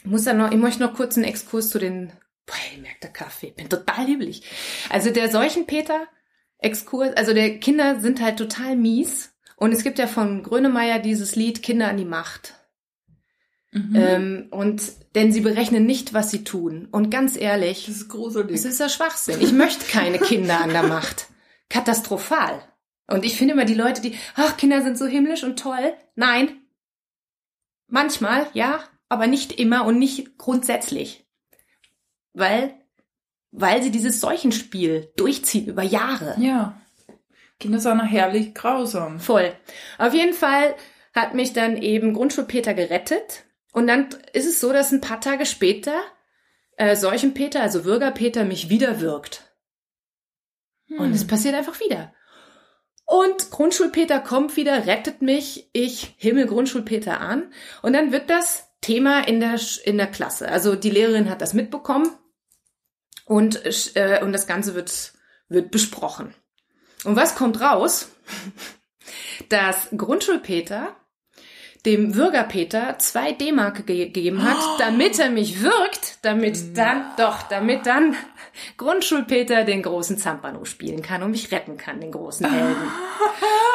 muss 0.04 0.24
dann 0.24 0.38
noch, 0.38 0.50
ich 0.50 0.56
möchte 0.58 0.82
noch 0.82 0.94
kurz 0.94 1.16
einen 1.16 1.24
Exkurs 1.26 1.68
zu 1.70 1.78
den, 1.78 2.12
boah, 2.46 2.54
ihr 2.74 2.82
merkt 2.82 3.02
der 3.02 3.10
Kaffee, 3.10 3.50
bin 3.50 3.68
total 3.68 4.06
lieblich. 4.06 4.42
Also 4.88 5.10
der 5.10 5.30
Seuchenpeter 5.30 6.06
Exkurs, 6.58 7.14
also 7.16 7.32
der 7.34 7.58
Kinder 7.58 8.00
sind 8.00 8.20
halt 8.20 8.36
total 8.38 8.76
mies 8.76 9.30
und 9.56 9.72
es 9.72 9.82
gibt 9.82 9.98
ja 9.98 10.06
von 10.06 10.42
Grönemeyer 10.42 10.98
dieses 10.98 11.34
Lied 11.36 11.62
Kinder 11.62 11.88
an 11.88 11.96
die 11.96 12.04
Macht. 12.04 12.54
Mhm. 13.72 13.92
Ähm, 13.94 14.46
und 14.50 14.82
denn 15.14 15.32
sie 15.32 15.40
berechnen 15.40 15.86
nicht, 15.86 16.12
was 16.12 16.30
sie 16.30 16.44
tun. 16.44 16.88
Und 16.90 17.10
ganz 17.10 17.36
ehrlich, 17.36 17.86
das 17.86 17.96
ist 17.96 18.08
gruselig. 18.08 18.54
es 18.54 18.64
ist 18.64 18.80
ja 18.80 18.88
Schwachsinn. 18.88 19.40
Ich 19.40 19.52
möchte 19.52 19.86
keine 19.86 20.18
Kinder 20.18 20.60
an 20.60 20.70
der 20.70 20.82
Macht. 20.82 21.28
Katastrophal. 21.70 22.62
Und 23.06 23.24
ich 23.24 23.36
finde 23.36 23.54
immer 23.54 23.64
die 23.64 23.74
Leute, 23.74 24.02
die, 24.02 24.16
ach, 24.36 24.56
Kinder 24.56 24.82
sind 24.82 24.98
so 24.98 25.06
himmlisch 25.06 25.42
und 25.42 25.58
toll. 25.58 25.94
Nein. 26.14 26.60
Manchmal, 27.86 28.46
ja, 28.52 28.84
aber 29.08 29.26
nicht 29.26 29.52
immer 29.52 29.86
und 29.86 29.98
nicht 29.98 30.36
grundsätzlich. 30.38 31.26
Weil, 32.34 32.74
weil 33.50 33.82
sie 33.82 33.90
dieses 33.90 34.20
Seuchenspiel 34.20 35.12
durchziehen 35.16 35.66
über 35.66 35.82
Jahre. 35.82 36.36
ja. 36.38 36.76
Kinder 37.58 37.78
sind 37.78 38.00
auch 38.00 38.06
herrlich 38.06 38.54
grausam. 38.54 39.20
Voll. 39.20 39.52
Auf 39.98 40.14
jeden 40.14 40.32
Fall 40.32 40.74
hat 41.14 41.34
mich 41.34 41.52
dann 41.52 41.76
eben 41.76 42.14
Grundschulpeter 42.14 42.72
gerettet. 42.72 43.44
Und 43.72 43.86
dann 43.86 44.08
ist 44.32 44.46
es 44.46 44.60
so, 44.60 44.72
dass 44.72 44.92
ein 44.92 45.02
paar 45.02 45.20
Tage 45.20 45.44
später 45.44 46.00
äh, 46.78 46.96
Seuchenpeter, 46.96 47.60
also 47.60 47.82
Bürgerpeter, 47.82 48.44
mich 48.44 48.70
wieder 48.70 49.00
wirkt. 49.02 49.49
Und 50.90 51.06
Hm. 51.06 51.12
es 51.12 51.26
passiert 51.26 51.54
einfach 51.54 51.80
wieder. 51.80 52.12
Und 53.04 53.50
Grundschulpeter 53.50 54.20
kommt 54.20 54.56
wieder, 54.56 54.86
rettet 54.86 55.20
mich, 55.20 55.68
ich 55.72 56.14
himmel 56.16 56.46
Grundschulpeter 56.46 57.20
an. 57.20 57.52
Und 57.82 57.92
dann 57.92 58.12
wird 58.12 58.30
das 58.30 58.68
Thema 58.80 59.26
in 59.26 59.40
der, 59.40 59.58
in 59.84 59.96
der 59.96 60.06
Klasse. 60.06 60.48
Also 60.48 60.76
die 60.76 60.90
Lehrerin 60.90 61.28
hat 61.28 61.40
das 61.40 61.52
mitbekommen 61.52 62.08
und, 63.24 63.62
äh, 63.96 64.20
und 64.22 64.32
das 64.32 64.46
Ganze 64.46 64.74
wird, 64.74 65.12
wird 65.48 65.70
besprochen. 65.70 66.34
Und 67.04 67.16
was 67.16 67.34
kommt 67.34 67.60
raus? 67.60 68.10
Dass 69.48 69.88
Grundschulpeter 69.96 70.96
dem 71.86 72.12
Bürgerpeter 72.12 72.98
zwei 72.98 73.32
D-Mark 73.32 73.86
ge 73.86 74.06
gegeben 74.06 74.44
hat, 74.44 74.58
damit 74.78 75.18
er 75.18 75.30
mich 75.30 75.62
wirkt, 75.62 76.09
damit 76.22 76.76
dann, 76.76 77.12
doch, 77.16 77.42
damit 77.42 77.86
dann 77.86 78.14
Grundschulpeter 78.76 79.64
den 79.64 79.82
großen 79.82 80.18
Zampano 80.18 80.64
spielen 80.64 81.00
kann 81.02 81.22
und 81.22 81.30
mich 81.30 81.50
retten 81.50 81.78
kann, 81.78 82.00
den 82.00 82.12
großen 82.12 82.50
Helden. 82.50 82.76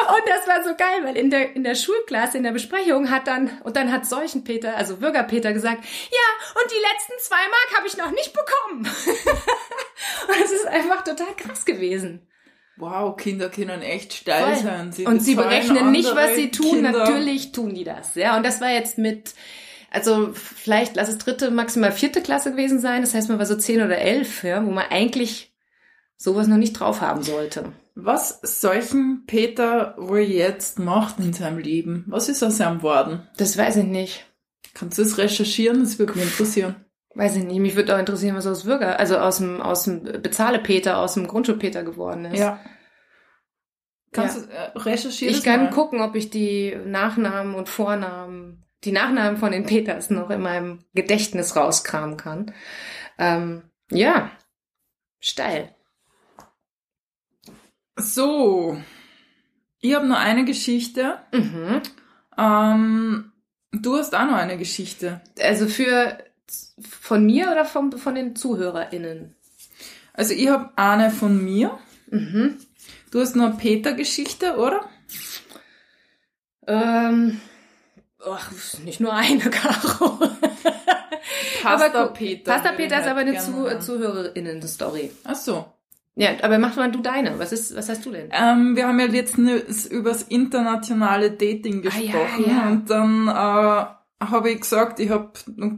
Und 0.06 0.22
das 0.28 0.46
war 0.46 0.62
so 0.62 0.76
geil, 0.76 1.02
weil 1.02 1.16
in 1.16 1.30
der, 1.30 1.56
in 1.56 1.64
der 1.64 1.74
Schulklasse, 1.74 2.36
in 2.36 2.44
der 2.44 2.52
Besprechung 2.52 3.10
hat 3.10 3.26
dann, 3.26 3.50
und 3.64 3.74
dann 3.74 3.90
hat 3.90 4.06
Seuchenpeter, 4.06 4.76
also 4.76 4.98
Bürgerpeter 4.98 5.52
gesagt, 5.52 5.84
ja, 5.84 6.60
und 6.62 6.70
die 6.70 6.80
letzten 6.80 7.14
zwei 7.18 7.34
Mark 7.36 7.76
habe 7.76 7.88
ich 7.88 7.96
noch 7.96 8.12
nicht 8.12 8.32
bekommen. 8.32 8.86
und 10.28 10.44
es 10.44 10.52
ist 10.52 10.66
einfach 10.68 11.02
total 11.02 11.34
krass 11.36 11.64
gewesen. 11.64 12.24
Wow, 12.76 13.16
Kinder 13.16 13.48
können 13.48 13.82
echt 13.82 14.12
steil 14.12 14.54
Voll. 14.54 14.62
sein. 14.62 14.92
Sie 14.92 15.06
und 15.06 15.20
sie 15.20 15.34
berechnen 15.34 15.90
nicht, 15.90 16.14
was 16.14 16.36
sie 16.36 16.50
tun. 16.50 16.70
Kinder. 16.70 16.92
Natürlich 16.92 17.50
tun 17.50 17.74
die 17.74 17.84
das. 17.84 18.14
Ja, 18.14 18.36
und 18.36 18.44
das 18.44 18.60
war 18.60 18.70
jetzt 18.70 18.98
mit, 18.98 19.34
also 19.96 20.30
vielleicht 20.32 20.94
lass 20.94 21.08
es 21.08 21.18
dritte, 21.18 21.50
maximal 21.50 21.90
vierte 21.90 22.22
Klasse 22.22 22.52
gewesen 22.52 22.78
sein. 22.78 23.00
Das 23.00 23.14
heißt, 23.14 23.28
man 23.28 23.38
war 23.38 23.46
so 23.46 23.56
zehn 23.56 23.82
oder 23.82 23.98
elf, 23.98 24.44
ja, 24.44 24.64
wo 24.64 24.70
man 24.70 24.84
eigentlich 24.90 25.54
sowas 26.16 26.46
noch 26.46 26.56
nicht 26.56 26.74
drauf 26.74 27.00
haben 27.00 27.22
sollte. 27.22 27.72
Was 27.94 28.40
solchen 28.42 29.24
Peter 29.26 29.94
wohl 29.98 30.20
jetzt 30.20 30.78
macht 30.78 31.18
in 31.18 31.32
seinem 31.32 31.58
Leben? 31.58 32.04
Was 32.08 32.28
ist 32.28 32.42
aus 32.42 32.58
seinem 32.58 32.82
worden? 32.82 33.26
Das 33.38 33.56
weiß 33.56 33.76
ich 33.76 33.86
nicht. 33.86 34.26
Kannst 34.74 34.98
du 34.98 35.02
das 35.02 35.16
recherchieren? 35.16 35.80
Das 35.80 35.98
würde 35.98 36.12
mich 36.12 36.24
interessieren. 36.24 36.76
Weiß 37.14 37.34
ich 37.36 37.44
nicht. 37.44 37.60
Mich 37.60 37.76
würde 37.76 37.94
auch 37.94 37.98
interessieren, 37.98 38.36
was 38.36 38.46
aus 38.46 38.64
Bürger, 38.64 39.00
also 39.00 39.16
aus 39.16 39.38
dem, 39.38 39.62
aus 39.62 39.84
dem 39.84 40.02
Bezahle-Peter, 40.02 40.98
aus 40.98 41.14
dem 41.14 41.26
Grundschulpeter 41.26 41.82
geworden 41.82 42.26
ist. 42.26 42.38
Ja. 42.38 42.60
Kannst 44.12 44.36
du 44.36 44.50
äh, 44.50 44.78
recherchieren? 44.78 45.34
Ich 45.34 45.42
kann 45.42 45.70
gucken, 45.70 46.02
ob 46.02 46.14
ich 46.14 46.28
die 46.28 46.76
Nachnamen 46.84 47.54
und 47.54 47.70
Vornamen, 47.70 48.65
die 48.86 48.92
Nachnamen 48.92 49.36
von 49.36 49.52
den 49.52 49.66
Peters 49.66 50.10
noch 50.10 50.30
in 50.30 50.40
meinem 50.40 50.84
Gedächtnis 50.94 51.56
rauskramen 51.56 52.16
kann. 52.16 52.54
Ähm, 53.18 53.62
ja, 53.90 54.30
steil. 55.20 55.74
So. 57.96 58.80
Ich 59.80 59.94
habe 59.94 60.06
noch 60.06 60.18
eine 60.18 60.44
Geschichte. 60.44 61.18
Mhm. 61.32 61.82
Ähm, 62.38 63.32
du 63.72 63.96
hast 63.96 64.14
auch 64.14 64.26
noch 64.26 64.36
eine 64.36 64.56
Geschichte. 64.56 65.20
Also 65.40 65.66
für 65.66 66.18
von 66.88 67.26
mir 67.26 67.50
oder 67.50 67.64
vom, 67.64 67.92
von 67.92 68.14
den 68.14 68.36
ZuhörerInnen? 68.36 69.34
Also 70.12 70.32
ich 70.32 70.48
habe 70.48 70.70
eine 70.76 71.10
von 71.10 71.44
mir. 71.44 71.78
Mhm. 72.08 72.58
Du 73.10 73.20
hast 73.20 73.34
eine 73.34 73.50
Peter-Geschichte, 73.50 74.56
oder? 74.56 74.88
Ähm, 76.66 77.40
ach, 78.32 78.50
nicht 78.84 79.00
nur 79.00 79.12
eine, 79.12 79.38
Caro. 79.50 80.18
Pasta 81.62 81.86
Aber 81.86 82.12
Peter. 82.12 82.52
Pasta 82.52 82.72
Peter 82.72 83.00
ist 83.00 83.06
aber 83.06 83.20
eine 83.20 83.38
Zu 83.38 83.50
machen. 83.50 83.80
ZuhörerInnen-Story. 83.80 85.10
Ach 85.24 85.34
so. 85.34 85.64
Ja, 86.14 86.30
aber 86.42 86.58
mach 86.58 86.76
mal 86.76 86.90
du 86.90 87.00
deine. 87.00 87.38
Was 87.38 87.52
ist, 87.52 87.76
was 87.76 87.88
hast 87.88 88.06
du 88.06 88.10
denn? 88.10 88.30
Ähm, 88.32 88.74
wir 88.74 88.86
haben 88.86 88.98
ja 89.00 89.06
letztens 89.06 89.84
über 89.86 90.10
das 90.10 90.22
internationale 90.22 91.30
Dating 91.32 91.80
Ah, 91.86 91.98
ja, 91.98 92.12
gesprochen 92.12 92.44
ja. 92.48 92.68
und 92.68 92.88
dann 92.90 93.28
äh, 93.28 94.24
habe 94.24 94.50
ich 94.50 94.60
gesagt, 94.60 94.98
ich 95.00 95.10
habe 95.10 95.32
noch 95.56 95.72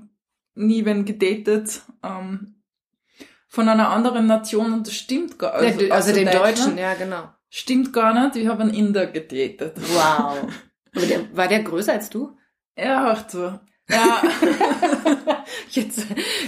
nie 0.54 0.84
wen 0.84 1.04
gedatet 1.04 1.82
ähm, 2.04 2.54
von 3.48 3.68
einer 3.68 3.90
anderen 3.90 4.26
Nation 4.26 4.72
und 4.72 4.86
das 4.86 4.94
stimmt 4.94 5.38
gar 5.40 5.54
Also, 5.54 5.80
also 5.80 5.92
außer 5.92 6.12
den. 6.12 6.30
Deutschen, 6.30 6.78
ja, 6.78 6.94
genau. 6.94 7.30
Stimmt 7.50 7.92
gar 7.92 8.12
nicht, 8.26 8.36
ich 8.36 8.46
habe 8.46 8.62
einen 8.62 8.74
Inder 8.74 9.06
gedatet. 9.06 9.76
Wow. 9.76 10.36
Aber 10.94 11.06
der, 11.06 11.36
war 11.36 11.48
der 11.48 11.62
größer 11.62 11.92
als 11.92 12.10
du? 12.10 12.36
Ja, 12.76 13.12
auch 13.12 13.28
so. 13.28 13.58
Ja, 13.90 14.22
Jetzt 15.70 16.06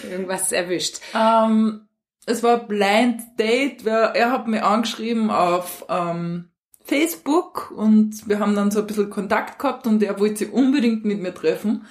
irgendwas 0.08 0.52
erwischt. 0.52 1.00
ähm, 1.14 1.88
es 2.26 2.42
war 2.42 2.60
ein 2.60 2.68
Blind 2.68 3.22
Date. 3.38 3.86
Er 3.86 4.30
hat 4.30 4.46
mir 4.46 4.64
angeschrieben 4.64 5.30
auf 5.30 5.86
ähm, 5.88 6.50
Facebook 6.84 7.70
und 7.70 8.28
wir 8.28 8.38
haben 8.40 8.54
dann 8.54 8.70
so 8.70 8.80
ein 8.80 8.86
bisschen 8.86 9.10
Kontakt 9.10 9.58
gehabt 9.58 9.86
und 9.86 10.02
er 10.02 10.18
wollte 10.20 10.36
sich 10.36 10.52
unbedingt 10.52 11.04
mit 11.04 11.20
mir 11.20 11.34
treffen. 11.34 11.86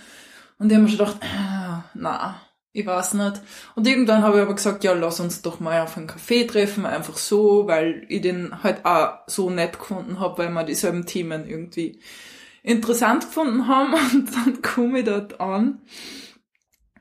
Und 0.59 0.69
ich 0.69 0.75
habe 0.75 0.83
mir 0.83 0.89
schon 0.89 0.99
gedacht, 0.99 1.17
ah, 1.23 1.83
na, 1.93 2.41
ich 2.71 2.85
weiß 2.85 3.15
nicht. 3.15 3.41
Und 3.75 3.88
irgendwann 3.88 4.21
habe 4.21 4.38
ich 4.38 4.43
aber 4.43 4.55
gesagt, 4.55 4.83
ja, 4.83 4.93
lass 4.93 5.19
uns 5.19 5.41
doch 5.41 5.59
mal 5.59 5.81
auf 5.81 5.97
einen 5.97 6.09
Café 6.09 6.47
treffen, 6.47 6.85
einfach 6.85 7.17
so, 7.17 7.65
weil 7.67 8.05
ich 8.09 8.21
den 8.21 8.62
halt 8.63 8.85
auch 8.85 9.19
so 9.27 9.49
nett 9.49 9.79
gefunden 9.79 10.19
habe, 10.19 10.38
weil 10.38 10.49
wir 10.51 10.63
dieselben 10.63 11.05
Themen 11.05 11.49
irgendwie 11.49 11.99
interessant 12.69 13.25
gefunden 13.25 13.67
haben. 13.67 13.93
Und 14.13 14.36
dann 14.36 14.62
komme 14.62 14.99
ich 14.99 15.05
dort 15.05 15.39
an 15.41 15.82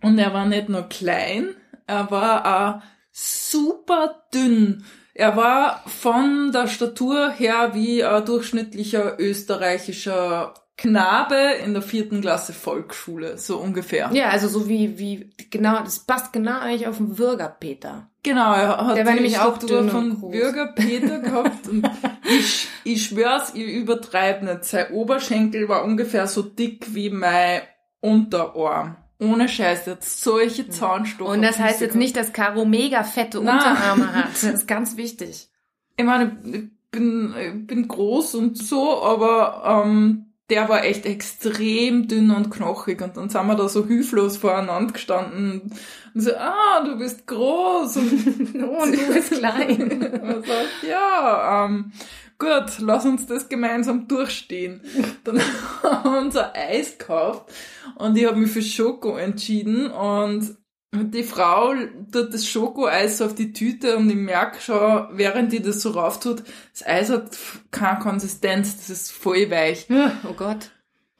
und 0.01 0.19
er 0.19 0.33
war 0.33 0.47
nicht 0.47 0.69
nur 0.69 0.83
klein, 0.83 1.55
er 1.87 2.11
war 2.11 2.47
auch 2.47 2.83
super 3.13 4.23
dünn. 4.33 4.85
Er 5.15 5.37
war 5.37 5.83
von 5.87 6.53
der 6.53 6.69
Statur 6.69 7.31
her 7.31 7.75
wie 7.75 8.05
ein 8.05 8.25
durchschnittlicher 8.25 9.19
österreichischer 9.19 10.55
Knabe 10.79 11.35
in 11.65 11.73
der 11.73 11.83
vierten 11.83 12.21
Klasse 12.21 12.53
Volksschule, 12.53 13.37
so 13.37 13.59
ungefähr. 13.59 14.11
Ja, 14.13 14.29
also 14.29 14.47
so 14.47 14.69
wie, 14.69 14.97
wie, 14.97 15.29
genau, 15.51 15.81
das 15.83 15.99
passt 15.99 16.33
genau 16.33 16.61
eigentlich 16.61 16.87
auf 16.87 16.99
den 16.99 17.17
Bürgerpeter. 17.17 18.09
Genau, 18.23 18.53
er 18.55 18.87
hat 18.87 18.97
Der 18.97 19.05
war 19.05 19.15
nämlich 19.15 19.41
auch 19.41 19.57
Statur 19.57 19.81
dünn 19.81 19.91
von 19.91 20.21
groß. 20.21 20.31
Bürger 20.31 20.67
Peter 20.69 21.19
gehabt 21.21 21.67
und 21.67 21.91
ich, 22.29 22.69
ich 22.85 23.05
schwör's, 23.05 23.55
ich 23.55 23.65
übertreibe 23.65 24.45
nicht. 24.45 24.65
Sein 24.65 24.93
Oberschenkel 24.93 25.69
war 25.69 25.83
ungefähr 25.83 26.29
so 26.29 26.43
dick 26.43 26.95
wie 26.95 27.11
mein 27.11 27.63
Unterarm. 28.01 28.99
Ohne 29.19 29.49
Scheiß, 29.49 29.85
hat 29.89 30.05
solche 30.05 30.69
Zahnstocher. 30.69 31.33
Und 31.33 31.43
das 31.43 31.59
heißt 31.59 31.81
jetzt 31.81 31.97
nicht, 31.97 32.17
dass 32.17 32.33
Caro 32.33 32.65
mega 32.65 33.03
fette 33.03 33.41
Na. 33.43 33.55
Unterarme 33.55 34.15
hat. 34.15 34.29
Das 34.31 34.45
ist 34.45 34.69
ganz 34.69 34.97
wichtig. 34.97 35.49
Ich 35.97 36.05
meine, 36.05 36.39
ich 36.45 36.69
bin, 36.93 37.35
ich 37.37 37.67
bin 37.67 37.89
groß 37.89 38.37
und 38.37 38.57
so, 38.57 39.03
aber 39.03 39.85
ähm, 39.85 40.28
der 40.51 40.69
war 40.69 40.85
echt 40.85 41.05
extrem 41.05 42.09
dünn 42.09 42.31
und 42.31 42.51
knochig. 42.51 43.03
Und 43.03 43.17
dann 43.17 43.29
sind 43.29 43.47
wir 43.47 43.55
da 43.55 43.69
so 43.69 43.87
hilflos 43.87 44.39
voreinander 44.39 44.93
gestanden 44.93 45.73
und 46.15 46.21
so, 46.21 46.35
ah, 46.35 46.83
du 46.85 46.99
bist 46.99 47.27
groß. 47.27 47.97
Und 47.97 48.55
Und 48.55 48.93
du 48.93 49.13
bist 49.13 49.33
klein. 49.33 49.91
Und 50.23 50.47
sagt, 50.47 50.83
ja, 50.89 51.67
ähm, 51.67 51.93
gut, 52.39 52.79
lass 52.79 53.05
uns 53.05 53.27
das 53.27 53.49
gemeinsam 53.49 54.09
durchstehen. 54.09 54.81
Dann 55.25 55.41
haben 55.83 56.13
wir 56.13 56.21
uns 56.21 56.37
ein 56.37 56.51
Eis 56.55 56.99
gekauft 56.99 57.53
und 57.97 58.17
ich 58.17 58.27
habe 58.27 58.39
mich 58.39 58.51
für 58.51 58.63
Schoko 58.63 59.17
entschieden 59.17 59.91
und 59.91 60.57
die 60.95 61.23
Frau 61.23 61.75
tut 62.13 62.33
das 62.33 62.47
Schokoeis 62.47 63.19
so 63.19 63.27
auf 63.27 63.35
die 63.35 63.53
Tüte 63.53 63.97
und 63.99 64.09
ich 64.09 64.17
merke 64.17 64.61
schon, 64.61 65.07
während 65.13 65.53
die 65.53 65.61
das 65.61 65.83
so 65.83 65.91
rauf 65.91 66.19
tut, 66.21 66.43
das 66.73 66.87
Eis 66.87 67.11
hat 67.11 67.37
keine 67.71 67.99
Konsistenz, 67.99 68.77
das 68.77 68.91
ist 68.91 69.13
voll 69.13 69.51
weich. 69.51 69.87
Oh 70.29 70.33
Gott. 70.33 70.71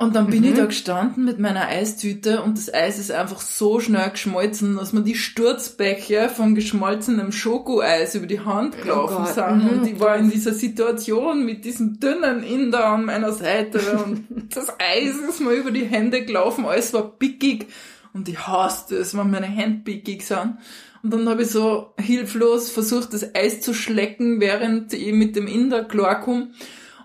Und 0.01 0.15
dann 0.15 0.29
bin 0.31 0.43
Mhm. 0.43 0.49
ich 0.51 0.55
da 0.55 0.65
gestanden 0.67 1.25
mit 1.25 1.41
meiner 1.41 1.67
Eistüte 1.67 2.43
und 2.43 2.57
das 2.57 2.73
Eis 2.73 3.01
ist 3.01 3.11
einfach 3.11 3.41
so 3.41 3.81
schnell 3.81 4.11
geschmolzen, 4.11 4.77
dass 4.77 4.93
mir 4.93 5.03
die 5.03 5.17
Sturzbecher 5.17 6.29
von 6.29 6.55
geschmolzenem 6.55 7.33
Schokoeis 7.33 8.15
über 8.15 8.29
die 8.29 8.39
Hand 8.41 8.81
gelaufen 8.81 9.25
Oh 9.29 9.33
sind. 9.33 9.65
mhm. 9.65 9.69
Und 9.81 9.87
ich 9.89 9.99
war 10.01 10.17
in 10.17 10.31
dieser 10.31 10.55
Situation 10.55 11.45
mit 11.45 11.65
diesem 11.65 11.99
dünnen 11.99 12.45
Inder 12.45 12.87
an 12.87 13.07
meiner 13.07 13.33
Seite 13.33 13.81
und 14.05 14.25
das 14.55 14.69
Eis 14.79 15.17
ist 15.29 15.41
mir 15.41 15.53
über 15.53 15.73
die 15.73 15.85
Hände 15.85 16.25
gelaufen, 16.25 16.65
alles 16.65 16.93
war 16.95 17.03
pickig 17.19 17.67
und 18.13 18.29
ich 18.29 18.47
hasste 18.47 18.97
es, 18.97 19.17
wenn 19.17 19.31
meine 19.31 19.47
Hände 19.47 19.83
pickig 19.85 20.27
sind. 20.27 20.59
Und 21.03 21.13
dann 21.13 21.29
habe 21.29 21.43
ich 21.43 21.51
so 21.51 21.95
hilflos 21.99 22.71
versucht, 22.71 23.13
das 23.13 23.35
Eis 23.35 23.61
zu 23.61 23.73
schlecken, 23.73 24.41
während 24.41 24.93
ich 24.93 25.13
mit 25.13 25.37
dem 25.37 25.47
Inder 25.47 25.85
klarkomme. 25.85 26.49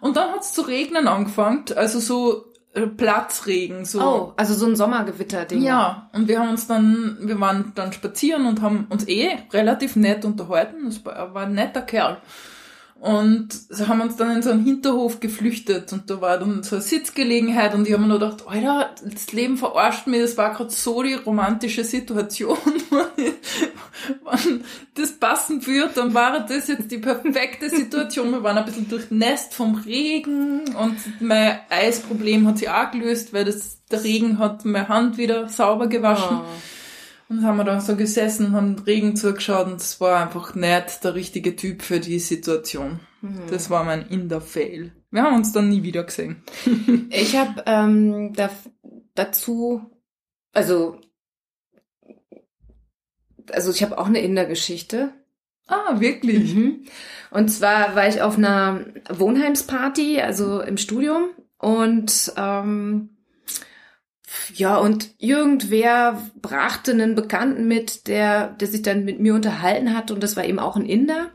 Und 0.02 0.18
dann 0.18 0.32
hat's 0.32 0.54
zu 0.54 0.62
regnen 0.62 1.08
angefangen, 1.08 1.66
also 1.76 2.00
so 2.00 2.54
äh, 2.74 2.88
Platzregen, 2.88 3.86
so. 3.86 4.02
Oh, 4.02 4.34
also 4.36 4.54
so 4.56 4.66
ein 4.66 4.76
Sommergewitter-Ding. 4.76 5.62
Ja, 5.62 6.10
und 6.14 6.28
wir 6.28 6.40
haben 6.40 6.50
uns 6.50 6.68
dann, 6.68 7.18
wir 7.22 7.40
waren 7.40 7.72
dann 7.76 7.94
spazieren 7.94 8.48
und 8.48 8.62
haben 8.62 8.88
uns 8.90 9.08
eh 9.08 9.30
relativ 9.52 9.96
nett 9.96 10.26
unterhalten. 10.26 10.86
Das 10.86 11.06
war 11.06 11.38
ein 11.38 11.54
netter 11.54 11.84
Kerl. 11.84 12.18
Und 13.04 13.50
so 13.70 13.90
haben 13.90 14.00
uns 14.00 14.16
dann 14.16 14.38
in 14.38 14.42
so 14.42 14.52
einen 14.52 14.64
Hinterhof 14.64 15.20
geflüchtet 15.20 15.92
und 15.92 16.10
da 16.10 16.22
war 16.22 16.38
dann 16.38 16.64
so 16.64 16.78
eine 16.78 16.82
Sitzgelegenheit 16.82 17.74
und 17.74 17.86
ich 17.86 17.92
habe 17.92 18.04
mir 18.04 18.08
nur 18.08 18.20
gedacht, 18.20 18.46
Alter, 18.48 18.92
das 19.04 19.34
Leben 19.34 19.58
verarscht 19.58 20.08
mich, 20.08 20.22
das 20.22 20.38
war 20.38 20.54
gerade 20.54 20.70
so 20.70 21.04
die 21.04 21.16
romantische 21.16 21.84
Situation. 21.84 22.58
Wenn 24.24 24.64
das 24.96 25.12
passen 25.20 25.68
würde, 25.68 25.92
dann 25.96 26.14
war 26.14 26.46
das 26.48 26.70
jetzt 26.70 26.90
die 26.92 27.00
perfekte 27.00 27.70
Situation. 27.70 28.32
Wir 28.32 28.42
waren 28.42 28.58
ein 28.58 28.64
bisschen 28.64 28.88
durchnässt 28.88 29.54
vom 29.54 29.76
Regen 29.76 30.74
und 30.74 30.96
mein 31.20 31.60
Eisproblem 31.70 32.48
hat 32.48 32.60
sich 32.60 32.70
auch 32.70 32.90
gelöst, 32.92 33.34
weil 33.34 33.44
das, 33.44 33.80
der 33.92 34.02
Regen 34.02 34.40
hat 34.40 34.64
meine 34.64 34.88
Hand 34.88 35.18
wieder 35.18 35.50
sauber 35.50 35.88
gewaschen. 35.88 36.38
Oh. 36.40 36.73
Und 37.34 37.42
dann 37.42 37.48
haben 37.48 37.58
wir 37.58 37.64
da 37.64 37.82
so 37.82 37.96
gesessen, 37.96 38.52
haben 38.52 38.76
den 38.76 38.86
Regen 38.86 39.16
zugeschaut 39.16 39.66
und 39.66 39.82
es 39.82 40.00
war 40.00 40.24
einfach 40.24 40.54
nicht 40.54 41.04
der 41.04 41.16
richtige 41.16 41.56
Typ 41.56 41.82
für 41.82 42.00
die 42.00 42.20
Situation. 42.20 43.00
Mhm. 43.22 43.42
Das 43.50 43.72
war 43.72 43.84
mein 43.84 44.08
Inder-Fail. 44.08 44.92
Wir 45.10 45.24
haben 45.24 45.38
uns 45.38 45.52
dann 45.52 45.70
nie 45.70 45.82
wieder 45.82 46.04
gesehen. 46.04 46.44
Ich 47.10 47.36
habe 47.36 47.64
ähm, 47.66 48.34
da, 48.34 48.52
dazu, 49.16 49.82
also, 50.52 51.00
also 53.52 53.72
ich 53.72 53.82
habe 53.82 53.98
auch 53.98 54.06
eine 54.06 54.20
Inder-Geschichte. 54.20 55.12
Ah, 55.66 56.00
wirklich? 56.00 56.54
Mhm. 56.54 56.86
Und 57.32 57.50
zwar 57.50 57.96
war 57.96 58.08
ich 58.08 58.22
auf 58.22 58.38
einer 58.38 58.86
Wohnheimsparty, 59.10 60.22
also 60.22 60.62
im 60.62 60.78
Studium. 60.78 61.30
Und 61.58 62.32
ähm, 62.38 63.13
ja, 64.54 64.78
und 64.78 65.12
irgendwer 65.20 66.22
brachte 66.42 66.92
einen 66.92 67.16
Bekannten 67.16 67.68
mit, 67.68 68.08
der, 68.08 68.50
der 68.50 68.68
sich 68.68 68.82
dann 68.82 69.06
mit 69.06 69.20
mir 69.20 69.34
unterhalten 69.34 69.96
hat. 69.96 70.12
Und 70.12 70.22
das 70.22 70.36
war 70.36 70.46
eben 70.46 70.60
auch 70.60 70.76
ein 70.76 70.86
Inder. 70.86 71.32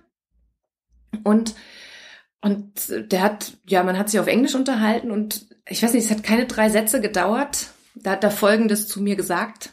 Und, 1.25 1.55
und 2.41 2.73
der 3.13 3.23
hat, 3.23 3.53
ja, 3.67 3.83
man 3.83 3.99
hat 3.99 4.11
sich 4.11 4.21
auf 4.21 4.27
Englisch 4.27 4.55
unterhalten 4.55 5.11
und 5.11 5.47
ich 5.67 5.83
weiß 5.83 5.93
nicht, 5.93 6.05
es 6.05 6.11
hat 6.11 6.23
keine 6.23 6.47
drei 6.47 6.69
Sätze 6.71 7.01
gedauert. 7.01 7.71
Da 7.95 8.13
hat 8.13 8.25
er 8.25 8.31
Folgendes 8.31 8.89
zu 8.89 9.03
mir 9.03 9.17
gesagt. 9.17 9.71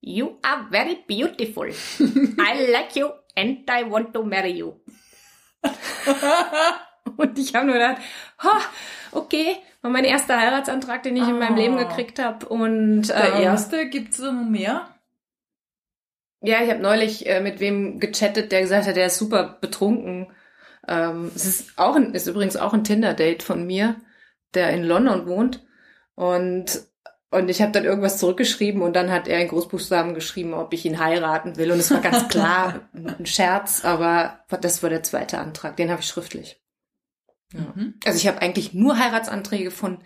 You 0.00 0.38
are 0.42 0.68
very 0.70 0.98
beautiful. 1.08 1.68
I 1.68 2.70
like 2.70 2.94
you 2.94 3.08
and 3.36 3.68
I 3.68 3.90
want 3.90 4.12
to 4.14 4.22
marry 4.22 4.52
you. 4.52 4.74
und 7.16 7.38
ich 7.38 7.54
habe 7.54 7.66
nur 7.66 7.74
gedacht, 7.74 7.98
ha, 8.38 8.60
okay, 9.12 9.56
war 9.82 9.90
mein 9.90 10.04
erster 10.04 10.40
Heiratsantrag, 10.40 11.02
den 11.02 11.16
ich 11.16 11.24
oh. 11.24 11.30
in 11.30 11.38
meinem 11.38 11.56
Leben 11.56 11.76
ah. 11.76 11.84
gekriegt 11.84 12.18
habe. 12.18 12.46
Und 12.46 13.08
der 13.08 13.34
ähm, 13.34 13.42
erste, 13.42 13.88
gibt's 13.88 14.18
da 14.18 14.32
noch 14.32 14.48
mehr? 14.48 14.88
Ja, 16.40 16.62
ich 16.62 16.70
habe 16.70 16.80
neulich 16.80 17.26
äh, 17.26 17.40
mit 17.40 17.60
wem 17.60 18.00
gechattet, 18.00 18.52
der 18.52 18.62
gesagt 18.62 18.86
hat, 18.86 18.96
der 18.96 19.06
ist 19.06 19.18
super 19.18 19.58
betrunken. 19.60 20.32
Ähm, 20.86 21.30
es 21.34 21.46
ist 21.46 21.78
auch 21.78 21.96
ein, 21.96 22.14
ist 22.14 22.26
übrigens 22.26 22.56
auch 22.56 22.74
ein 22.74 22.84
Tinder-Date 22.84 23.42
von 23.42 23.66
mir, 23.66 23.96
der 24.52 24.70
in 24.70 24.84
London 24.84 25.26
wohnt. 25.26 25.64
Und 26.14 26.86
und 27.34 27.48
ich 27.48 27.60
habe 27.60 27.72
dann 27.72 27.84
irgendwas 27.84 28.18
zurückgeschrieben 28.18 28.80
und 28.80 28.94
dann 28.94 29.10
hat 29.10 29.26
er 29.26 29.40
in 29.40 29.48
Großbuchstaben 29.48 30.14
geschrieben, 30.14 30.54
ob 30.54 30.72
ich 30.72 30.84
ihn 30.84 31.00
heiraten 31.00 31.56
will. 31.56 31.72
Und 31.72 31.80
es 31.80 31.90
war 31.90 32.00
ganz 32.00 32.28
klar 32.28 32.82
ein 32.94 33.26
Scherz, 33.26 33.84
aber 33.84 34.44
das 34.60 34.84
war 34.84 34.90
der 34.90 35.02
zweite 35.02 35.38
Antrag. 35.38 35.76
Den 35.76 35.90
habe 35.90 36.00
ich 36.00 36.06
schriftlich. 36.06 36.63
Ja. 37.52 37.72
Mhm. 37.74 37.94
Also 38.04 38.18
ich 38.18 38.26
habe 38.26 38.42
eigentlich 38.42 38.74
nur 38.74 38.98
Heiratsanträge 38.98 39.70
von 39.70 39.98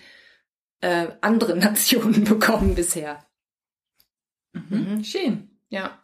äh, 0.81 1.09
anderen 1.20 1.59
Nationen 1.61 2.24
bekommen 2.24 2.74
bisher. 2.74 3.24
Mhm. 4.53 4.94
Mhm. 4.96 5.05
Schön. 5.05 5.51
Ja. 5.68 5.98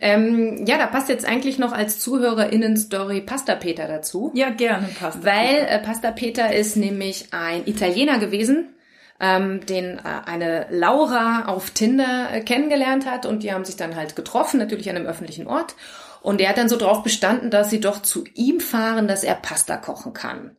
Ähm, 0.00 0.64
ja, 0.66 0.78
da 0.78 0.86
passt 0.86 1.10
jetzt 1.10 1.26
eigentlich 1.26 1.58
noch 1.58 1.72
als 1.72 2.00
ZuhörerInnen-Story 2.00 3.20
Pasta 3.20 3.54
Peter 3.54 3.86
dazu. 3.86 4.32
Ja, 4.34 4.48
gerne 4.48 4.88
Pasta 4.98 5.24
Weil 5.24 5.66
äh, 5.68 5.78
Pasta 5.78 6.10
Peter 6.10 6.54
ist 6.54 6.76
nämlich 6.76 7.32
ein 7.32 7.66
Italiener 7.66 8.18
gewesen, 8.18 8.74
ähm, 9.20 9.64
den 9.66 9.98
äh, 9.98 10.02
eine 10.24 10.66
Laura 10.70 11.44
auf 11.46 11.70
Tinder 11.70 12.28
äh, 12.32 12.40
kennengelernt 12.40 13.04
hat 13.04 13.26
und 13.26 13.42
die 13.42 13.52
haben 13.52 13.66
sich 13.66 13.76
dann 13.76 13.94
halt 13.94 14.16
getroffen, 14.16 14.58
natürlich 14.58 14.88
an 14.88 14.96
einem 14.96 15.06
öffentlichen 15.06 15.46
Ort. 15.46 15.74
Und 16.22 16.40
er 16.40 16.50
hat 16.50 16.58
dann 16.58 16.68
so 16.68 16.76
drauf 16.76 17.02
bestanden, 17.02 17.50
dass 17.50 17.70
sie 17.70 17.80
doch 17.80 18.02
zu 18.02 18.24
ihm 18.34 18.60
fahren, 18.60 19.08
dass 19.08 19.24
er 19.24 19.34
Pasta 19.34 19.76
kochen 19.76 20.12
kann. 20.12 20.56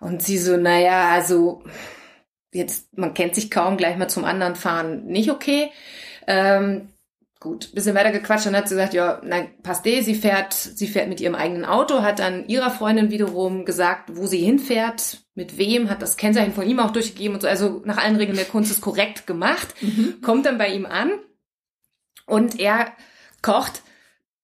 Und 0.00 0.22
sie 0.22 0.38
so, 0.38 0.56
naja, 0.56 1.10
also 1.10 1.62
jetzt, 2.52 2.96
man 2.96 3.14
kennt 3.14 3.34
sich 3.34 3.50
kaum, 3.50 3.76
gleich 3.76 3.96
mal 3.96 4.08
zum 4.08 4.24
anderen 4.24 4.56
fahren, 4.56 5.06
nicht 5.06 5.30
okay. 5.30 5.70
Ähm, 6.26 6.92
Gut, 7.42 7.74
bisschen 7.74 7.96
weiter 7.96 8.12
gequatscht, 8.12 8.46
dann 8.46 8.54
hat 8.54 8.68
sie 8.68 8.76
gesagt, 8.76 8.94
ja, 8.94 9.20
nein, 9.24 9.48
passt 9.64 9.84
eh, 9.84 10.00
sie 10.02 10.14
fährt, 10.14 10.52
sie 10.52 10.86
fährt 10.86 11.08
mit 11.08 11.20
ihrem 11.20 11.34
eigenen 11.34 11.64
Auto, 11.64 12.00
hat 12.00 12.20
dann 12.20 12.46
ihrer 12.46 12.70
Freundin 12.70 13.10
wiederum 13.10 13.64
gesagt, 13.64 14.16
wo 14.16 14.26
sie 14.26 14.38
hinfährt, 14.38 15.24
mit 15.34 15.58
wem, 15.58 15.90
hat 15.90 16.02
das 16.02 16.16
Kennzeichen 16.16 16.52
von 16.52 16.64
ihm 16.68 16.78
auch 16.78 16.92
durchgegeben 16.92 17.34
und 17.34 17.40
so, 17.40 17.48
also 17.48 17.82
nach 17.84 17.96
allen 17.96 18.14
Regeln 18.14 18.36
der 18.36 18.46
Kunst 18.46 18.70
ist 18.70 18.80
korrekt 18.80 19.26
gemacht, 19.26 19.74
mhm. 19.80 20.20
kommt 20.22 20.46
dann 20.46 20.56
bei 20.56 20.68
ihm 20.68 20.86
an 20.86 21.10
und 22.26 22.60
er 22.60 22.92
kocht 23.42 23.82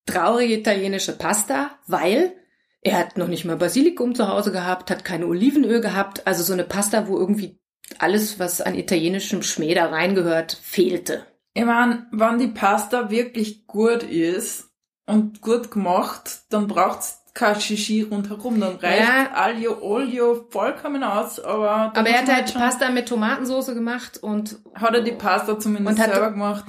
traurige 0.08 0.54
italienische 0.54 1.16
Pasta, 1.16 1.70
weil 1.86 2.32
er 2.80 2.98
hat 2.98 3.18
noch 3.18 3.28
nicht 3.28 3.44
mal 3.44 3.56
Basilikum 3.56 4.14
zu 4.14 4.28
Hause 4.28 4.52
gehabt, 4.52 4.90
hat 4.90 5.04
keine 5.04 5.26
Olivenöl 5.26 5.80
gehabt, 5.80 6.26
also 6.26 6.42
so 6.42 6.52
eine 6.52 6.64
Pasta, 6.64 7.08
wo 7.08 7.18
irgendwie 7.18 7.60
alles, 7.98 8.38
was 8.38 8.60
an 8.60 8.74
italienischem 8.74 9.42
Schmäh 9.42 9.74
da 9.74 9.86
reingehört, 9.86 10.58
fehlte. 10.62 11.26
Ich 11.54 11.64
meine, 11.64 12.06
wenn 12.12 12.38
die 12.38 12.48
Pasta 12.48 13.10
wirklich 13.10 13.66
gut 13.66 14.02
ist 14.02 14.70
und 15.06 15.40
gut 15.40 15.70
gemacht, 15.70 16.42
dann 16.50 16.68
braucht's 16.68 17.24
kein 17.34 17.60
Shishi 17.60 18.02
rundherum. 18.02 18.60
Dann 18.60 18.76
reicht 18.76 19.08
ja. 19.08 19.30
Aglio 19.32 19.78
Olio 19.80 20.46
vollkommen 20.50 21.02
aus. 21.02 21.40
Aber, 21.40 21.92
aber 21.96 22.08
er 22.08 22.20
hat 22.20 22.32
halt 22.32 22.54
Pasta 22.54 22.90
mit 22.90 23.08
Tomatensauce 23.08 23.74
gemacht 23.74 24.18
und... 24.18 24.58
Hat 24.74 24.94
er 24.94 25.02
die 25.02 25.12
Pasta 25.12 25.58
zumindest 25.58 25.98
selber 25.98 26.26
hat, 26.26 26.32
gemacht? 26.32 26.64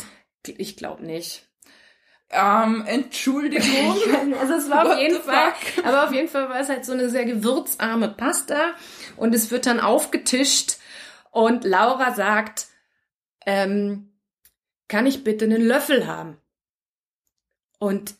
Ich 0.45 0.77
glaube 0.77 1.05
nicht. 1.05 1.48
Ähm, 2.31 2.83
Entschuldigung. 2.85 3.97
also 4.39 4.53
es 4.53 4.69
war 4.69 4.91
auf 4.91 4.99
jeden 4.99 5.21
Fall, 5.21 5.53
aber 5.83 6.05
auf 6.05 6.13
jeden 6.13 6.27
Fall 6.27 6.47
war 6.49 6.59
es 6.59 6.69
halt 6.69 6.85
so 6.85 6.93
eine 6.93 7.09
sehr 7.09 7.25
gewürzarme 7.25 8.09
Pasta 8.09 8.73
und 9.17 9.33
es 9.33 9.49
wird 9.49 9.65
dann 9.65 9.79
aufgetischt 9.79 10.77
und 11.31 11.63
Laura 11.63 12.13
sagt, 12.13 12.67
ähm, 13.45 14.11
kann 14.87 15.05
ich 15.05 15.23
bitte 15.23 15.45
einen 15.45 15.65
Löffel 15.65 16.07
haben? 16.07 16.37
Und, 17.79 18.15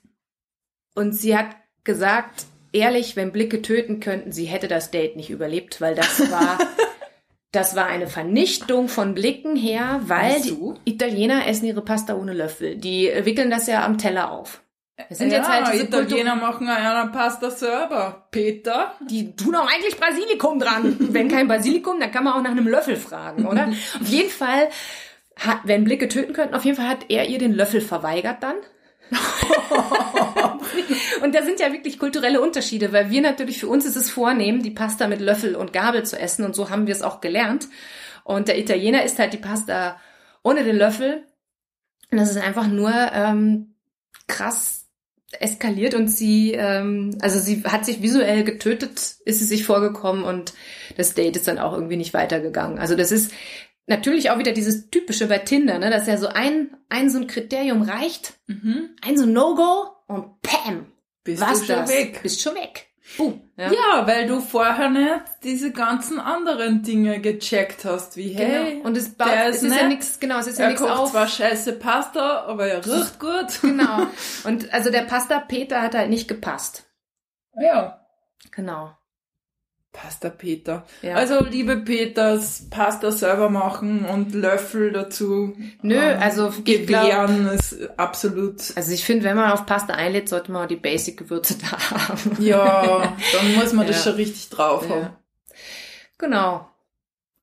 und 0.96 1.14
sie 1.14 1.38
hat 1.38 1.56
gesagt, 1.84 2.46
ehrlich, 2.72 3.16
wenn 3.16 3.32
Blicke 3.32 3.62
töten 3.62 4.00
könnten, 4.00 4.32
sie 4.32 4.46
hätte 4.46 4.68
das 4.68 4.92
Date 4.92 5.16
nicht 5.16 5.30
überlebt, 5.30 5.82
weil 5.82 5.96
das 5.96 6.32
war, 6.32 6.58
das 7.52 7.76
war 7.76 7.88
eine 7.88 8.08
Vernichtung 8.08 8.90
von 8.90 9.16
Blicken 9.16 9.56
her, 9.56 10.02
weil 10.04 10.42
die 10.42 10.56
Italiener 10.86 11.48
essen 11.48 11.66
ihre 11.66 11.82
Pasta 11.82 12.16
ohne 12.16 12.34
Löffel. 12.34 12.76
Die 12.76 13.12
wickeln 13.24 13.50
das 13.50 13.68
ja 13.68 13.84
am 13.84 13.98
Teller 13.98 14.32
auf. 14.32 14.62
Es 15.10 15.18
sind 15.18 15.32
ja, 15.32 15.38
jetzt 15.38 15.50
halt 15.50 15.74
diese 15.74 15.86
Italiener 15.86 16.32
Kultur 16.32 16.48
machen 16.48 16.68
ja 16.68 17.02
eine 17.02 17.12
Pasta 17.12 17.50
selber. 17.50 18.28
Peter? 18.32 18.94
Die 19.10 19.36
tun 19.36 19.56
auch 19.56 19.68
eigentlich 19.68 19.98
Basilikum 19.98 20.60
dran. 20.60 20.96
Wenn 21.00 21.30
kein 21.30 21.48
Basilikum, 21.48 22.00
dann 22.00 22.12
kann 22.12 22.26
man 22.26 22.34
auch 22.34 22.42
nach 22.42 22.52
einem 22.52 22.68
Löffel 22.68 22.98
fragen, 22.98 23.46
oder? 23.46 23.70
Auf 24.02 24.08
jeden 24.08 24.30
Fall 24.30 24.70
hat, 25.38 25.60
wenn 25.64 25.86
Blicke 25.86 26.10
töten 26.10 26.34
könnten, 26.34 26.54
auf 26.54 26.66
jeden 26.66 26.76
Fall 26.76 26.90
hat 26.90 27.06
er 27.08 27.30
ihr 27.30 27.40
den 27.40 27.54
Löffel 27.54 27.80
verweigert 27.80 28.44
dann. 28.44 28.56
und 31.24 31.36
da 31.36 31.44
sind 31.44 31.60
ja 31.60 31.72
wirklich 31.72 32.00
kulturelle 32.00 32.42
Unterschiede, 32.42 32.94
weil 32.94 33.10
wir 33.10 33.22
natürlich, 33.22 33.60
für 33.60 33.68
uns 33.68 33.86
ist 33.86 33.96
es 33.96 34.10
vornehm, 34.10 34.62
die 34.62 34.72
Pasta 34.72 35.08
mit 35.08 35.22
Löffel 35.22 35.56
und 35.56 35.74
Gabel 35.74 36.04
zu 36.04 36.20
essen 36.20 36.46
und 36.46 36.56
so 36.56 36.70
haben 36.70 36.88
wir 36.88 36.94
es 36.94 37.02
auch 37.02 37.22
gelernt. 37.22 37.68
Und 38.24 38.48
der 38.48 38.60
Italiener 38.60 39.04
isst 39.04 39.20
halt 39.20 39.34
die 39.34 39.38
Pasta 39.38 40.00
ohne 40.44 40.64
den 40.64 40.78
Löffel. 40.78 41.26
Und 42.12 42.18
das 42.18 42.32
ist 42.32 42.38
einfach 42.38 42.68
nur 42.68 42.92
ähm, 42.92 43.76
krass 44.28 44.88
eskaliert 45.32 45.94
und 45.94 46.08
sie, 46.08 46.54
ähm, 46.54 47.16
also 47.22 47.40
sie 47.40 47.64
hat 47.64 47.86
sich 47.86 48.02
visuell 48.02 48.44
getötet, 48.44 49.18
ist 49.26 49.40
sie 49.40 49.46
sich 49.46 49.64
vorgekommen 49.64 50.24
und 50.24 50.54
das 50.98 51.14
Date 51.14 51.36
ist 51.36 51.48
dann 51.48 51.60
auch 51.60 51.74
irgendwie 51.74 51.98
nicht 51.98 52.16
weitergegangen. 52.16 52.80
Also 52.80 52.96
das 52.96 53.12
ist 53.12 53.32
natürlich 53.90 54.32
auch 54.32 54.38
wieder 54.38 54.52
dieses 54.52 54.90
typische 54.90 55.28
bei 55.28 55.40
Tinder, 55.40 55.80
ne, 55.80 55.90
dass 55.90 56.08
ja 56.08 56.18
so 56.18 56.28
ein, 56.28 56.78
ein 56.90 57.10
so 57.10 57.18
ein 57.18 57.28
Kriterium 57.28 57.82
reicht, 57.82 58.34
mhm. 58.48 58.92
ein 59.02 59.18
so 59.18 59.26
No-Go 59.26 59.90
und 60.08 60.42
Pam, 60.42 60.86
bist 61.24 61.42
was 61.42 61.62
du 61.62 61.66
schon 61.66 61.76
das? 61.76 61.90
weg. 61.90 62.20
Bist 62.24 62.42
schon 62.42 62.56
weg. 62.56 62.88
Boom. 63.18 63.42
Ja. 63.58 63.72
ja. 63.72 64.08
weil 64.08 64.28
du 64.28 64.40
vorher 64.40 64.90
nicht 64.90 65.24
diese 65.44 65.72
ganzen 65.72 66.20
anderen 66.20 66.84
Dinge 66.84 67.20
gecheckt 67.20 67.84
hast, 67.84 68.18
wie 68.18 68.30
hey, 68.30 68.76
genau. 68.76 68.88
und 68.88 68.96
es, 68.96 69.10
baut, 69.16 69.30
es 69.48 69.58
ist, 69.58 69.72
ist 69.72 69.76
ja 69.76 69.88
nichts, 69.88 70.20
genau, 70.20 70.38
es 70.38 70.48
ist 70.48 70.60
ja 70.60 70.68
nichts 70.68 70.82
auf. 70.82 71.12
zwar 71.12 71.28
scheiße 71.28 71.74
Pasta, 71.74 72.46
aber 72.46 72.68
er 72.68 72.86
riecht 72.86 73.20
gut. 73.20 73.60
Genau. 73.62 74.08
Und 74.44 74.74
also 74.74 74.92
der 74.92 75.02
Pasta 75.02 75.40
Peter 75.40 75.82
hat 75.82 75.96
halt 75.96 76.10
nicht 76.10 76.28
gepasst. 76.28 76.86
Ja. 77.60 78.06
Genau. 78.52 78.96
Pasta 79.92 80.30
Peter. 80.30 80.86
Ja. 81.02 81.16
Also 81.16 81.44
liebe 81.44 81.78
Peters, 81.78 82.68
Pasta 82.70 83.12
selber 83.12 83.50
machen 83.50 84.06
und 84.06 84.36
Löffel 84.36 84.92
dazu. 84.92 85.56
Nö, 85.82 85.96
ähm, 85.96 86.20
also 86.20 86.54
gewähren 86.64 87.48
ist 87.48 87.90
absolut. 87.98 88.62
Also 88.76 88.92
ich 88.92 89.04
finde, 89.04 89.24
wenn 89.24 89.36
man 89.36 89.52
auf 89.52 89.66
Pasta 89.66 89.94
einlädt, 89.94 90.30
sollte 90.30 90.52
man 90.52 90.66
auch 90.66 90.68
die 90.68 90.76
Basic-Gewürze 90.76 91.58
da 91.58 91.92
haben. 91.92 92.38
Ja, 92.40 93.16
dann 93.34 93.56
muss 93.56 93.74
man 93.74 93.88
ja. 93.88 93.94
das 93.94 94.04
schon 94.04 94.14
richtig 94.14 94.50
drauf 94.50 94.88
haben. 94.88 95.02
Ja. 95.02 95.20
Genau. 96.20 96.70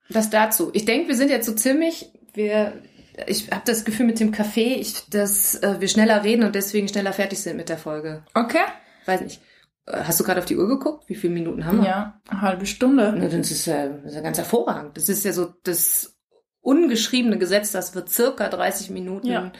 Das 0.08 0.30
dazu. 0.30 0.70
Ich 0.72 0.84
denke, 0.84 1.08
wir 1.08 1.16
sind 1.16 1.30
jetzt 1.30 1.46
so 1.46 1.52
ziemlich, 1.52 2.12
wir, 2.32 2.80
ich 3.26 3.50
habe 3.50 3.62
das 3.64 3.84
Gefühl 3.84 4.06
mit 4.06 4.20
dem 4.20 4.30
Kaffee, 4.30 4.74
ich, 4.74 5.08
dass 5.10 5.56
äh, 5.56 5.80
wir 5.80 5.88
schneller 5.88 6.22
reden 6.22 6.44
und 6.44 6.54
deswegen 6.54 6.86
schneller 6.86 7.12
fertig 7.12 7.40
sind 7.40 7.56
mit 7.56 7.68
der 7.68 7.78
Folge. 7.78 8.22
Okay. 8.34 8.64
Weiß 9.04 9.20
nicht. 9.22 9.40
Hast 9.88 10.18
du 10.18 10.24
gerade 10.24 10.40
auf 10.40 10.46
die 10.46 10.56
Uhr 10.56 10.66
geguckt? 10.66 11.08
Wie 11.08 11.14
viele 11.14 11.32
Minuten 11.32 11.64
haben 11.64 11.78
wir? 11.78 11.88
Ja, 11.88 12.20
eine 12.28 12.40
halbe 12.40 12.66
Stunde. 12.66 13.14
Na, 13.16 13.28
das 13.28 13.50
ist 13.50 13.66
ja, 13.66 13.88
das 13.88 14.06
ist 14.06 14.14
ja 14.14 14.20
ganz 14.20 14.36
hervorragend. 14.36 14.96
Das 14.96 15.08
ist 15.08 15.24
ja 15.24 15.32
so 15.32 15.54
das 15.62 16.16
ungeschriebene 16.60 17.38
Gesetz, 17.38 17.70
dass 17.70 17.94
wir 17.94 18.06
circa 18.08 18.48
30 18.48 18.90
Minuten 18.90 19.28
ja. 19.28 19.52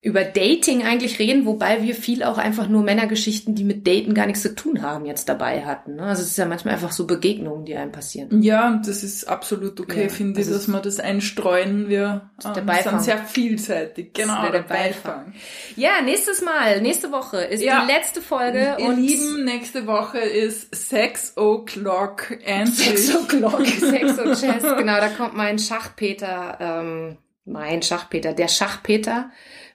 Über 0.00 0.22
Dating 0.22 0.84
eigentlich 0.84 1.18
reden, 1.18 1.44
wobei 1.44 1.82
wir 1.82 1.96
viel 1.96 2.22
auch 2.22 2.38
einfach 2.38 2.68
nur 2.68 2.84
Männergeschichten, 2.84 3.56
die 3.56 3.64
mit 3.64 3.84
Daten 3.84 4.14
gar 4.14 4.26
nichts 4.26 4.42
zu 4.42 4.54
tun 4.54 4.80
haben, 4.80 5.04
jetzt 5.06 5.28
dabei 5.28 5.64
hatten. 5.64 5.96
ne? 5.96 6.02
Also 6.04 6.22
es 6.22 6.30
ist 6.30 6.36
ja 6.38 6.46
manchmal 6.46 6.74
einfach 6.74 6.92
so 6.92 7.04
Begegnungen, 7.04 7.64
die 7.64 7.74
einem 7.74 7.90
passieren. 7.90 8.40
Ja, 8.40 8.80
das 8.86 9.02
ist 9.02 9.24
absolut 9.24 9.80
okay, 9.80 10.04
Ja, 10.04 10.08
finde 10.08 10.40
ich, 10.40 10.46
also 10.46 10.56
dass 10.56 10.68
wir 10.68 10.80
das 10.80 11.00
einstreuen. 11.00 11.88
Wir 11.88 12.30
ähm, 12.44 12.68
sind 12.84 13.02
sehr 13.02 13.18
vielseitig. 13.18 14.12
Genau, 14.14 14.34
ja 14.34 14.42
der 14.42 14.62
der 14.62 14.68
Beifang. 14.68 15.24
Beifang. 15.24 15.34
Ja, 15.74 16.00
nächstes 16.04 16.42
Mal, 16.42 16.80
nächste 16.80 17.10
Woche 17.10 17.38
ist 17.38 17.60
Ja. 17.60 17.84
die 17.84 17.92
letzte 17.92 18.22
Folge 18.22 18.76
Ihr 18.78 18.86
und 18.86 19.00
Lieben, 19.04 19.44
nächste 19.44 19.88
Woche 19.88 20.18
ist 20.18 20.72
Sex 20.76 21.36
O'Clock 21.36 22.40
endlich. 22.44 22.76
Sex 23.06 23.16
O'Clock, 23.16 23.66
Sex 23.66 24.16
und 24.16 24.34
Chess, 24.40 24.62
genau, 24.62 25.00
da 25.00 25.08
kommt 25.08 25.34
mein 25.36 25.58
Schachpeter, 25.58 26.56
ähm, 26.60 27.16
mein 27.44 27.82
Schachpeter, 27.82 28.32
der 28.32 28.46
Schachpeter 28.48 29.30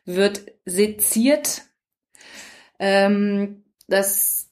wird 0.06 0.42
seziert. 0.66 1.64
Ähm, 2.80 3.64
das, 3.88 4.50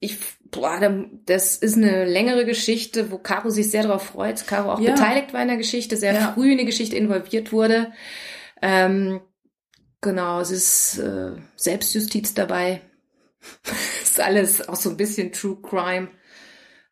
ich, 0.00 0.18
boah, 0.50 0.78
da- 0.80 1.04
das 1.26 1.56
ist 1.56 1.76
eine 1.76 2.04
längere 2.04 2.44
Geschichte, 2.44 3.10
wo 3.10 3.18
Caro 3.18 3.50
sich 3.50 3.70
sehr 3.70 3.82
darauf 3.82 4.04
freut. 4.04 4.46
Caro 4.46 4.72
auch 4.72 4.80
Ja. 4.80 4.92
beteiligt 4.92 5.32
war 5.32 5.42
in 5.42 5.48
der 5.48 5.56
Geschichte, 5.56 5.96
sehr 5.96 6.14
Ja. 6.14 6.32
früh 6.32 6.52
in 6.52 6.58
die 6.58 6.64
Geschichte 6.64 6.96
involviert 6.96 7.52
wurde. 7.52 7.92
Ähm, 8.60 9.20
genau, 10.00 10.40
es 10.40 10.50
ist 10.50 10.98
äh, 10.98 11.32
Selbstjustiz 11.56 12.34
dabei. 12.34 12.80
ist 14.02 14.20
alles 14.20 14.68
auch 14.68 14.76
so 14.76 14.90
ein 14.90 14.96
bisschen 14.96 15.32
True 15.32 15.58
Crime, 15.60 16.08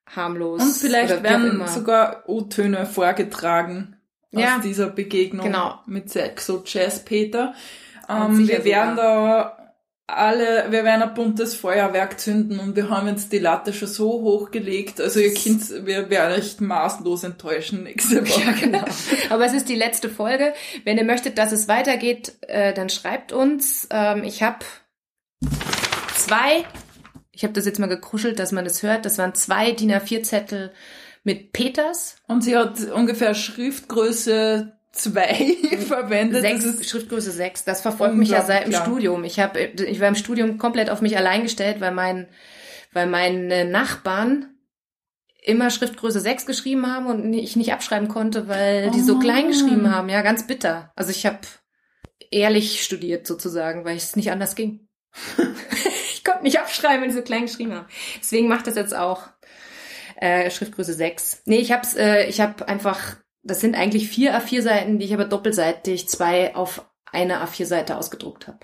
harmlos. 0.06 0.60
Und 0.62 0.72
vielleicht 0.76 1.22
werden 1.22 1.64
sogar 1.68 2.24
O-Töne 2.28 2.86
vorgetragen 2.86 3.96
Ja. 4.32 4.56
aus 4.56 4.62
dieser 4.62 4.88
Begegnung 4.88 5.46
Genau. 5.46 5.80
mit 5.86 6.10
Sexo 6.10 6.62
Jazz 6.64 7.04
Peter. 7.04 7.54
Ähm, 8.08 8.46
wir 8.48 8.64
werden 8.64 8.96
da 8.96 9.56
alle, 10.06 10.66
wir 10.70 10.82
werden 10.84 11.02
ein 11.02 11.14
buntes 11.14 11.54
Feuerwerk 11.54 12.18
zünden 12.18 12.58
und 12.58 12.74
wir 12.74 12.90
haben 12.90 13.06
jetzt 13.06 13.32
die 13.32 13.38
Latte 13.38 13.72
schon 13.72 13.86
so 13.86 14.08
hochgelegt. 14.22 15.00
Also 15.00 15.20
ihr 15.20 15.32
Kind, 15.34 15.62
wir 15.86 16.10
werden 16.10 16.36
euch 16.38 16.58
maßlos 16.60 17.22
enttäuschen 17.24 17.84
nächste 17.84 18.28
Woche. 18.28 18.40
Ja, 18.40 18.52
genau. 18.52 18.84
Aber 19.30 19.44
es 19.46 19.52
ist 19.52 19.68
die 19.68 19.76
letzte 19.76 20.08
Folge. 20.08 20.52
Wenn 20.84 20.98
ihr 20.98 21.04
möchtet, 21.04 21.38
dass 21.38 21.52
es 21.52 21.68
weitergeht, 21.68 22.32
äh, 22.48 22.72
dann 22.74 22.88
schreibt 22.88 23.30
uns. 23.32 23.86
Ähm, 23.92 24.24
ich 24.24 24.42
habe 24.42 24.58
zwei, 26.16 26.64
ich 27.32 27.42
habe 27.44 27.52
das 27.52 27.66
jetzt 27.66 27.78
mal 27.78 27.86
gekruschelt, 27.86 28.38
dass 28.38 28.52
man 28.52 28.64
das 28.64 28.82
hört. 28.82 29.04
Das 29.04 29.18
waren 29.18 29.34
zwei 29.34 29.72
DIN 29.72 29.92
A4-Zettel 29.92 30.72
mit 31.22 31.52
Peters. 31.52 32.16
Und 32.26 32.42
sie 32.42 32.56
hat 32.56 32.80
ungefähr 32.92 33.34
Schriftgröße 33.34 34.72
2 34.92 35.78
verwendet. 35.86 36.42
Sechs, 36.42 36.88
Schriftgröße 36.88 37.30
6. 37.30 37.64
Das 37.64 37.80
verfolgt 37.80 38.16
mich 38.16 38.30
ja 38.30 38.42
seit 38.42 38.66
dem. 38.66 38.72
Studium. 38.74 39.24
Ich, 39.24 39.38
hab, 39.38 39.56
ich 39.56 40.00
war 40.00 40.08
im 40.08 40.14
Studium 40.14 40.58
komplett 40.58 40.90
auf 40.90 41.00
mich 41.00 41.16
allein 41.16 41.42
gestellt, 41.42 41.80
weil, 41.80 41.92
mein, 41.92 42.28
weil 42.92 43.06
meine 43.06 43.64
Nachbarn 43.64 44.54
immer 45.42 45.70
Schriftgröße 45.70 46.20
6 46.20 46.44
geschrieben 46.46 46.86
haben 46.86 47.06
und 47.06 47.32
ich 47.32 47.56
nicht 47.56 47.72
abschreiben 47.72 48.08
konnte, 48.08 48.48
weil 48.48 48.90
die 48.90 49.00
so 49.00 49.16
Oh. 49.16 49.18
klein 49.20 49.48
geschrieben 49.48 49.90
haben. 49.94 50.08
Ja, 50.08 50.22
ganz 50.22 50.46
bitter. 50.46 50.92
Also 50.96 51.10
ich 51.10 51.24
habe 51.24 51.38
ehrlich 52.30 52.82
studiert 52.84 53.26
sozusagen, 53.26 53.84
weil 53.84 53.96
es 53.96 54.16
nicht 54.16 54.30
anders 54.30 54.54
ging. 54.54 54.88
ich 56.12 56.24
konnte 56.24 56.42
nicht 56.42 56.58
abschreiben, 56.60 57.02
wenn 57.02 57.08
die 57.10 57.16
so 57.16 57.22
klein 57.22 57.46
geschrieben 57.46 57.74
haben. 57.74 57.86
Deswegen 58.20 58.48
macht 58.48 58.66
das 58.66 58.74
jetzt 58.74 58.94
auch 58.94 59.28
äh, 60.20 60.50
Schriftgröße 60.50 60.94
6. 60.94 61.42
Nee, 61.46 61.58
ich 61.58 61.72
hab's, 61.72 61.94
äh, 61.96 62.24
ich 62.26 62.40
habe 62.40 62.68
einfach, 62.68 63.16
das 63.42 63.60
sind 63.60 63.74
eigentlich 63.76 64.08
vier 64.08 64.34
A4-Seiten, 64.38 64.98
die 64.98 65.06
ich 65.06 65.14
aber 65.14 65.24
doppelseitig 65.24 66.08
zwei 66.08 66.54
auf 66.54 66.84
eine 67.12 67.42
A4-Seite 67.42 67.96
ausgedruckt 67.96 68.46
habe. 68.46 68.58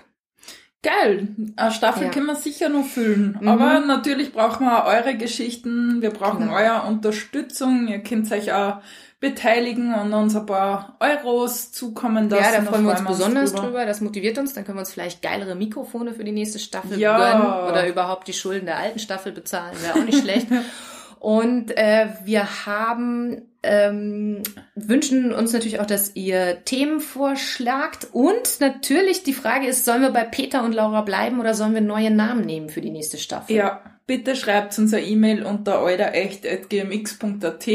Geil. 0.83 1.29
Eine 1.55 1.71
Staffel 1.71 2.03
Ja. 2.03 2.09
können 2.09 2.27
wir 2.27 2.35
sicher 2.35 2.69
noch 2.69 2.85
füllen. 2.85 3.37
Mhm. 3.41 3.47
Aber 3.47 3.79
natürlich 3.79 4.31
brauchen 4.31 4.65
wir 4.67 4.85
eure 4.85 5.15
Geschichten. 5.17 6.01
Wir 6.01 6.11
brauchen 6.11 6.41
Genau. 6.47 6.55
eure 6.55 6.83
Unterstützung. 6.87 7.87
Ihr 7.87 7.99
könnt 8.03 8.31
euch 8.31 8.53
auch 8.53 8.77
beteiligen 9.19 9.95
und 9.95 10.13
uns 10.13 10.35
ein 10.35 10.45
paar 10.45 10.95
Euros 10.99 11.71
zukommen 11.71 12.29
lassen. 12.29 12.43
ja, 12.53 12.61
da 12.61 12.65
freuen 12.71 12.85
wir 12.85 12.91
uns 12.91 13.03
besonders 13.03 13.51
drüber. 13.51 13.63
drüber. 13.67 13.85
Das 13.87 13.99
motiviert 14.01 14.37
uns. 14.37 14.53
Dann 14.53 14.63
können 14.63 14.77
wir 14.77 14.81
uns 14.81 14.93
vielleicht 14.93 15.23
geilere 15.23 15.55
Mikrofone 15.55 16.13
für 16.13 16.23
die 16.23 16.31
nächste 16.31 16.59
Staffel 16.59 16.99
Ja. 16.99 17.17
gönnen 17.17 17.71
oder 17.71 17.87
überhaupt 17.87 18.27
die 18.27 18.33
Schulden 18.33 18.67
der 18.67 18.77
alten 18.77 18.99
Staffel 18.99 19.31
bezahlen. 19.31 19.75
Wäre 19.81 19.95
auch 19.95 20.05
nicht 20.05 20.19
schlecht. 20.21 20.47
Und 21.19 21.75
äh, 21.77 22.07
wir 22.23 22.65
haben 22.65 23.47
ähm, 23.63 24.43
wünschen 24.75 25.33
uns 25.33 25.51
natürlich 25.51 25.79
auch, 25.79 25.85
dass 25.85 26.15
ihr 26.15 26.63
Themen 26.63 26.99
vorschlagt. 26.99 28.07
Und 28.11 28.59
natürlich 28.59 29.23
die 29.23 29.33
Frage 29.33 29.67
ist, 29.67 29.85
sollen 29.85 30.01
wir 30.01 30.11
bei 30.11 30.23
Peter 30.23 30.63
und 30.63 30.73
Laura 30.73 31.01
bleiben 31.01 31.39
oder 31.39 31.53
sollen 31.53 31.73
wir 31.73 31.81
neue 31.81 32.11
Namen 32.11 32.45
nehmen 32.45 32.69
für 32.69 32.81
die 32.81 32.91
nächste 32.91 33.17
Staffel? 33.17 33.55
Ja, 33.55 33.81
bitte 34.05 34.35
schreibt 34.35 34.77
uns 34.79 34.93
eine 34.93 35.03
E-Mail 35.05 35.43
unter 35.43 35.81
eurerecht.gmx.at 35.81 37.67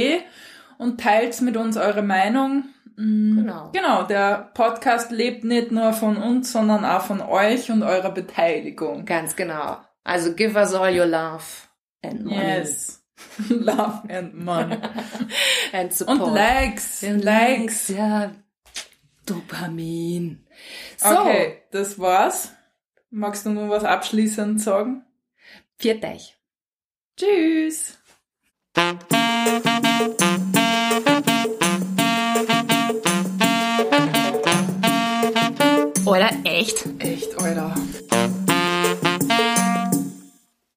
und 0.79 1.01
teilt 1.01 1.41
mit 1.43 1.57
uns 1.57 1.77
eure 1.77 2.03
Meinung. 2.03 2.65
Mm, 2.97 3.37
Genau. 3.39 3.71
Genau, 3.73 4.03
der 4.05 4.51
Podcast 4.55 5.11
lebt 5.11 5.45
nicht 5.45 5.73
nur 5.73 5.93
von 5.93 6.17
uns, 6.17 6.53
sondern 6.53 6.85
auch 6.85 7.03
von 7.03 7.21
euch 7.21 7.71
und 7.71 7.83
eurer 7.83 8.11
Beteiligung. 8.11 9.05
Ganz 9.05 9.37
genau. 9.37 9.79
Also 10.05 10.35
give 10.35 10.59
us 10.59 10.75
all 10.75 10.99
your 10.99 11.07
love 11.07 11.45
and 12.03 12.25
money 12.25 12.37
Yes. 12.37 13.02
Love 13.49 14.03
and 14.09 14.35
money. 14.35 14.77
and 15.73 15.93
support. 15.93 16.21
Und 16.21 16.35
Likes. 16.35 17.03
Und 17.03 17.25
Likes. 17.25 17.89
ja. 17.89 18.33
Dopamin. 19.27 20.45
So, 20.97 21.09
Okay, 21.21 21.63
das 21.71 21.99
war's. 21.99 22.53
Magst 23.11 23.47
du 23.47 23.51
noch 23.51 23.69
was 23.69 23.85
abschließend 23.85 24.61
sagen? 24.61 25.05
viert 25.79 26.05
euch. 26.05 26.37
Tschüss. 27.17 27.99
Oder 36.05 36.31
echt? 36.45 36.85
Echt, 36.99 37.39
Alter. 37.39 37.75